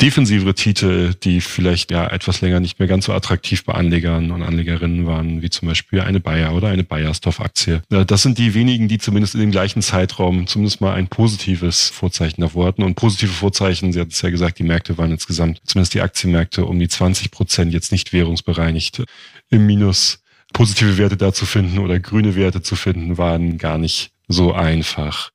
defensivere 0.00 0.54
Titel, 0.54 1.14
die 1.14 1.40
vielleicht 1.40 1.90
ja 1.90 2.06
etwas 2.06 2.40
länger 2.40 2.60
nicht 2.60 2.78
mehr 2.78 2.86
ganz 2.86 3.06
so 3.06 3.12
attraktiv 3.12 3.64
bei 3.64 3.74
Anlegern 3.74 4.30
und 4.30 4.42
Anlegerinnen 4.42 5.06
waren, 5.06 5.42
wie 5.42 5.50
zum 5.50 5.66
Beispiel 5.66 6.00
eine 6.00 6.20
Bayer 6.20 6.54
oder 6.54 6.68
eine 6.68 6.84
Bayersdorf-Aktie. 6.84 7.82
Das 7.88 8.22
sind 8.22 8.38
die 8.38 8.54
wenigen, 8.54 8.86
die 8.86 8.98
zumindest 8.98 9.34
in 9.34 9.40
dem 9.40 9.50
gleichen 9.50 9.82
Zeitraum 9.82 10.46
zumindest 10.46 10.80
mal 10.80 10.94
ein 10.94 11.08
positives 11.08 11.88
Vorzeichen 11.88 12.42
davor 12.42 12.66
hatten. 12.66 12.84
Und 12.84 12.94
positive 12.94 13.32
Vorzeichen, 13.32 13.92
Sie 13.92 14.00
hatten 14.00 14.12
es 14.12 14.22
ja 14.22 14.30
gesagt, 14.30 14.60
die 14.60 14.64
Märkte 14.64 14.98
waren 14.98 15.10
insgesamt, 15.10 15.60
zumindest 15.64 15.94
die 15.94 16.00
Aktienmärkte, 16.00 16.64
um 16.64 16.78
die 16.78 16.88
20 16.88 17.32
Prozent 17.32 17.72
jetzt 17.72 17.90
nicht 17.90 18.12
währungsbereinigt 18.12 19.02
im 19.50 19.66
Minus. 19.66 20.22
Positive 20.52 20.96
Werte 20.96 21.16
da 21.16 21.32
zu 21.32 21.44
finden 21.44 21.78
oder 21.78 21.98
grüne 21.98 22.34
Werte 22.34 22.62
zu 22.62 22.74
finden, 22.74 23.18
waren 23.18 23.58
gar 23.58 23.76
nicht 23.76 24.12
so 24.28 24.52
einfach. 24.52 25.30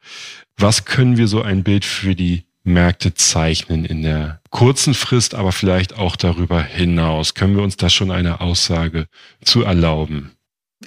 Was 0.58 0.86
können 0.86 1.18
wir 1.18 1.28
so 1.28 1.42
ein 1.42 1.64
Bild 1.64 1.86
für 1.86 2.16
die 2.16 2.46
Märkte 2.64 3.14
zeichnen 3.14 3.86
in 3.86 4.04
der 4.04 4.42
kurzen 4.50 4.94
Frist, 4.94 5.36
aber 5.36 5.52
vielleicht 5.52 5.98
auch 5.98 6.16
darüber 6.16 6.62
hinaus? 6.64 7.34
Können 7.34 7.56
wir 7.56 7.64
uns 7.64 7.78
da 7.78 7.90
schon 7.90 8.12
eine 8.12 8.42
Aussage 8.42 9.08
zu 9.44 9.64
erlauben? 9.64 10.32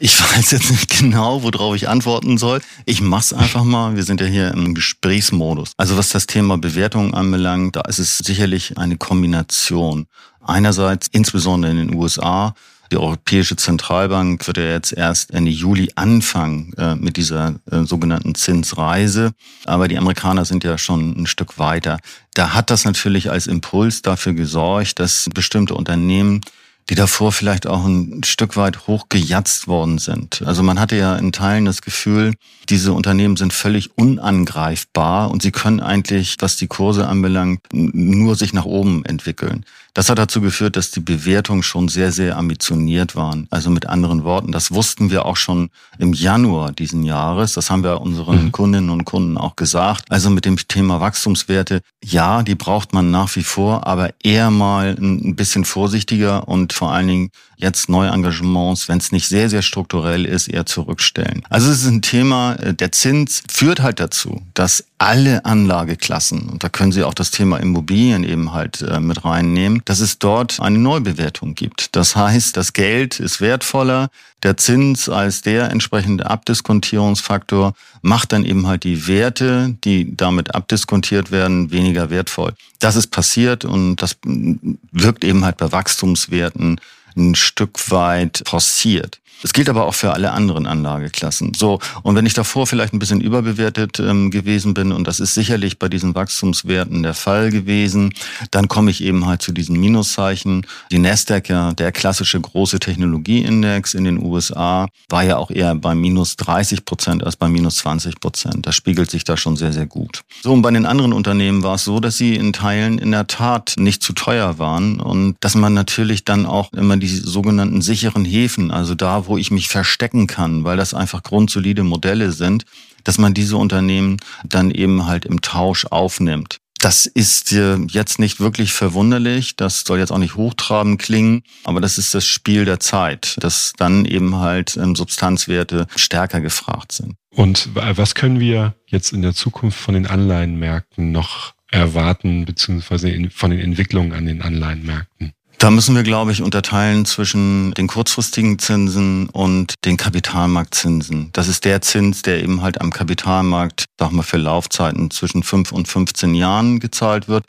Ich 0.00 0.20
weiß 0.20 0.50
jetzt 0.50 0.70
nicht 0.70 0.98
genau, 0.98 1.42
worauf 1.42 1.74
ich 1.74 1.88
antworten 1.88 2.38
soll. 2.38 2.61
Ich 2.85 3.00
mach's 3.00 3.32
einfach 3.32 3.64
mal. 3.64 3.96
Wir 3.96 4.02
sind 4.02 4.20
ja 4.20 4.26
hier 4.26 4.52
im 4.52 4.74
Gesprächsmodus. 4.74 5.72
Also 5.76 5.96
was 5.96 6.11
das 6.11 6.26
Thema 6.26 6.59
Bewertung 6.59 7.14
anbelangt, 7.14 7.76
da 7.76 7.82
ist 7.82 7.98
es 7.98 8.18
sicherlich 8.18 8.78
eine 8.78 8.96
Kombination. 8.96 10.06
Einerseits, 10.44 11.09
insbesondere 11.11 11.72
in 11.72 11.78
den 11.78 11.94
USA, 11.94 12.54
die 12.92 12.98
Europäische 12.98 13.56
Zentralbank 13.56 14.46
wird 14.46 14.59
ja 14.59 14.64
jetzt 14.64 14.92
erst 14.92 15.32
Ende 15.32 15.50
Juli 15.50 15.90
anfangen 15.96 16.72
äh, 16.74 16.94
mit 16.94 17.16
dieser 17.16 17.56
äh, 17.70 17.82
sogenannten 17.82 18.35
Zinsreise. 18.37 19.32
Aber 19.64 19.88
die 19.88 19.98
Amerikaner 19.98 20.44
sind 20.44 20.62
ja 20.62 20.78
schon 20.78 21.20
ein 21.20 21.26
Stück 21.26 21.59
weiter. 21.59 21.98
Da 22.35 22.54
hat 22.54 22.70
das 22.70 22.85
natürlich 22.85 23.30
als 23.30 23.48
Impuls 23.48 24.02
dafür 24.02 24.35
gesorgt, 24.35 25.00
dass 25.00 25.28
bestimmte 25.35 25.74
Unternehmen 25.74 26.42
die 26.88 26.94
davor 26.94 27.33
vielleicht 27.33 27.66
auch 27.66 27.85
ein 27.85 28.22
Stück 28.25 28.57
weit 28.57 28.87
hochgejatzt 28.87 29.66
worden 29.66 29.99
sind. 29.99 30.42
Also 30.46 30.62
man 30.62 30.79
hatte 30.79 30.96
ja 30.96 31.16
in 31.16 31.33
Teilen 31.33 31.64
das 31.64 31.83
Gefühl, 31.83 32.35
diese 32.68 32.92
Unternehmen 32.92 33.37
sind 33.37 33.53
völlig 33.53 33.96
unangreifbar 33.96 35.31
und 35.31 35.42
sie 35.42 35.51
können 35.51 35.81
eigentlich, 35.81 36.37
was 36.40 36.57
die 36.57 36.68
Kurse 36.68 37.09
anbelangt, 37.09 37.61
nur 37.72 38.37
sich 38.37 38.53
nach 38.53 38.64
oben 38.64 39.05
entwickeln. 39.05 39.64
Das 39.96 40.11
hat 40.11 40.18
dazu 40.18 40.42
geführt, 40.42 40.76
dass 40.76 40.90
die 40.90 41.00
Bewertungen 41.00 41.62
schon 41.62 41.88
sehr, 41.88 42.12
sehr 42.12 42.37
ambitioniert 42.37 43.16
waren. 43.16 43.46
Also 43.50 43.70
mit 43.70 43.87
anderen 43.87 44.24
Worten, 44.24 44.52
das 44.52 44.70
wussten 44.70 45.11
wir 45.11 45.24
auch 45.24 45.38
schon 45.38 45.70
im 45.98 46.12
Januar 46.12 46.72
diesen 46.72 47.02
Jahres. 47.02 47.54
Das 47.54 47.70
haben 47.70 47.82
wir 47.82 48.02
unseren 48.02 48.44
mhm. 48.44 48.52
Kundinnen 48.52 48.90
und 48.90 49.06
Kunden 49.06 49.38
auch 49.38 49.56
gesagt. 49.56 50.04
Also 50.11 50.28
mit 50.28 50.44
dem 50.44 50.59
Thema 50.68 51.00
Wachstumswerte, 51.00 51.80
ja, 52.04 52.42
die 52.42 52.56
braucht 52.56 52.92
man 52.92 53.11
nach 53.11 53.35
wie 53.37 53.42
vor, 53.42 53.87
aber 53.87 54.11
eher 54.22 54.50
mal 54.50 54.96
ein 55.00 55.35
bisschen 55.35 55.64
vorsichtiger 55.64 56.46
und 56.46 56.74
vor 56.74 56.92
allen 56.92 57.09
Dingen 57.09 57.30
jetzt 57.56 57.88
Neuengagements, 57.88 58.88
wenn 58.88 58.98
es 58.98 59.12
nicht 59.12 59.28
sehr, 59.28 59.48
sehr 59.48 59.62
strukturell 59.62 60.26
ist, 60.26 60.48
eher 60.48 60.66
zurückstellen. 60.66 61.42
Also 61.48 61.70
es 61.70 61.82
ist 61.82 61.88
ein 61.88 62.02
Thema, 62.02 62.54
äh, 62.56 62.74
der 62.74 62.92
Zins 62.92 63.42
führt 63.48 63.80
halt 63.80 63.98
dazu, 63.98 64.42
dass 64.52 64.85
alle 64.98 65.44
Anlageklassen, 65.44 66.48
und 66.48 66.64
da 66.64 66.68
können 66.68 66.92
Sie 66.92 67.04
auch 67.04 67.14
das 67.14 67.30
Thema 67.30 67.59
Immobilien 67.59 68.24
eben 68.24 68.52
halt 68.52 68.80
äh, 68.80 68.98
mit 68.98 69.24
reinnehmen, 69.24 69.82
dass 69.85 70.00
es 70.00 70.18
dort 70.18 70.59
eine 70.61 70.78
Neubewertung 70.78 71.54
gibt. 71.54 71.94
Das 71.94 72.16
heißt, 72.16 72.56
das 72.56 72.72
Geld 72.72 73.20
ist 73.20 73.40
wertvoller, 73.40 74.09
der 74.42 74.56
Zins 74.56 75.09
als 75.09 75.42
der 75.42 75.70
entsprechende 75.70 76.30
Abdiskontierungsfaktor 76.30 77.74
macht 78.02 78.32
dann 78.32 78.44
eben 78.44 78.66
halt 78.66 78.85
die 78.85 79.06
Werte, 79.06 79.76
die 79.85 80.16
damit 80.16 80.54
abdiskontiert 80.54 81.30
werden, 81.30 81.70
weniger 81.70 82.11
wertvoll. 82.11 82.54
Das 82.78 82.96
ist 82.96 83.09
passiert 83.09 83.64
und 83.64 83.96
das 83.96 84.16
wirkt 84.22 85.24
eben 85.24 85.44
halt 85.44 85.56
bei 85.56 85.72
Wachstumswerten 85.72 86.80
ein 87.16 87.35
Stück 87.35 87.90
weit 87.90 88.42
forciert. 88.46 89.20
Das 89.42 89.53
gilt 89.53 89.68
aber 89.68 89.87
auch 89.87 89.94
für 89.94 90.12
alle 90.12 90.33
anderen 90.33 90.66
Anlageklassen. 90.66 91.53
So, 91.55 91.79
und 92.03 92.14
wenn 92.14 92.27
ich 92.27 92.35
davor 92.35 92.66
vielleicht 92.66 92.94
ein 92.94 92.99
bisschen 92.99 93.20
überbewertet 93.20 94.01
ähm, 94.01 94.31
gewesen 94.31 94.75
bin, 94.75 94.92
und 94.92 95.07
das 95.07 95.20
ist 95.20 95.35
sicherlich 95.35 95.79
bei 95.79 95.88
diesen 95.88 96.14
Wachstumswerten 96.14 97.03
der 97.03 97.14
Fall 97.14 97.51
gewesen, 97.51 98.14
dann 98.51 98.68
komme 98.68 98.90
ich 98.90 99.03
eben 99.03 99.27
halt 99.27 99.42
zu 99.42 99.53
diesen 99.53 99.79
Minuszeichen. 99.79 100.66
Die 100.90 100.99
Nasdaq, 100.99 101.49
ja, 101.49 101.72
der 101.72 101.92
klassische 101.92 102.40
große 102.40 102.79
Technologieindex 102.79 103.94
in 103.94 104.05
den 104.05 104.22
USA, 104.22 104.88
war 105.09 105.22
ja 105.22 105.37
auch 105.37 105.51
eher 105.51 105.75
bei 105.75 105.94
minus 105.94 106.37
30 106.37 106.85
Prozent 106.85 107.25
als 107.25 107.37
bei 107.37 107.49
minus 107.49 107.77
20 107.77 108.20
Prozent. 108.20 108.66
Das 108.66 108.75
spiegelt 108.75 109.11
sich 109.11 109.25
da 109.25 109.37
schon 109.37 109.57
sehr, 109.57 109.72
sehr 109.72 109.87
gut. 109.87 110.22
So, 110.42 110.53
und 110.53 110.62
bei 110.62 110.70
den 110.70 110.87
anderen 110.87 111.12
Unternehmen 111.12 111.62
war 111.62 111.75
es 111.75 111.85
so, 111.85 112.01
dass 112.01 112.16
sie 112.16 112.35
in 112.35 112.53
Teilen 112.53 112.99
in 112.99 113.11
der 113.11 113.27
Tat 113.27 113.75
nicht 113.79 114.03
zu 114.03 114.12
teuer 114.12 114.59
waren 114.59 115.01
und 115.01 115.37
dass 115.40 115.55
man 115.55 115.75
natürlich 115.75 116.25
dann 116.25 116.46
auch 116.46 116.72
immer 116.72 116.96
die 116.96 117.09
sogenannten 117.09 117.83
sicheren 117.83 118.25
Häfen, 118.25 118.70
also 118.70 118.94
da, 118.94 119.25
wo 119.26 119.36
ich 119.36 119.50
mich 119.50 119.68
verstecken 119.68 120.26
kann, 120.26 120.64
weil 120.64 120.76
das 120.76 120.94
einfach 120.94 121.22
grundsolide 121.22 121.82
Modelle 121.82 122.32
sind, 122.32 122.64
dass 123.04 123.18
man 123.18 123.34
diese 123.34 123.56
Unternehmen 123.56 124.18
dann 124.44 124.70
eben 124.70 125.06
halt 125.06 125.24
im 125.24 125.40
Tausch 125.40 125.86
aufnimmt. 125.86 126.58
Das 126.78 127.06
ist 127.06 127.52
jetzt 127.52 128.18
nicht 128.18 128.38
wirklich 128.38 128.72
verwunderlich, 128.72 129.56
das 129.56 129.80
soll 129.80 129.98
jetzt 129.98 130.12
auch 130.12 130.18
nicht 130.18 130.36
hochtrabend 130.36 131.00
klingen, 131.00 131.42
aber 131.64 131.80
das 131.80 131.96
ist 131.96 132.14
das 132.14 132.26
Spiel 132.26 132.64
der 132.64 132.80
Zeit, 132.80 133.36
dass 133.40 133.72
dann 133.76 134.04
eben 134.04 134.36
halt 134.36 134.76
ähm, 134.76 134.94
Substanzwerte 134.94 135.86
stärker 135.96 136.40
gefragt 136.40 136.92
sind. 136.92 137.14
Und 137.30 137.70
was 137.74 138.14
können 138.14 138.40
wir 138.40 138.74
jetzt 138.86 139.12
in 139.12 139.22
der 139.22 139.34
Zukunft 139.34 139.78
von 139.78 139.94
den 139.94 140.06
Anleihenmärkten 140.06 141.12
noch 141.12 141.54
erwarten, 141.70 142.44
beziehungsweise 142.44 143.12
von 143.30 143.50
den 143.50 143.60
Entwicklungen 143.60 144.12
an 144.12 144.26
den 144.26 144.42
Anleihenmärkten? 144.42 145.32
Da 145.59 145.71
müssen 145.71 145.95
wir, 145.97 146.03
glaube 146.03 146.33
ich, 146.33 146.42
unterteilen 146.42 147.07
zwischen 147.07 147.73
den 147.73 147.87
kurzfristigen 147.87 148.59
Zinsen 148.59 149.31
und 149.31 149.75
den 149.87 149.97
Kapitalmarktzinsen. 149.97 151.31
Das 151.33 151.49
ist 151.49 151.64
der 151.64 151.81
Zins, 151.81 152.21
der 152.21 152.42
eben 152.42 152.61
halt 152.61 152.81
am 152.81 152.92
Kapitalmarkt, 152.92 153.87
sag 153.99 154.12
mal, 154.12 154.23
für 154.23 154.37
Laufzeiten 154.37 155.11
zwischen 155.11 155.42
5 155.42 155.73
und 155.73 155.88
15 155.88 156.35
Jahren 156.35 156.79
gezahlt 156.79 157.27
wird. 157.27 157.45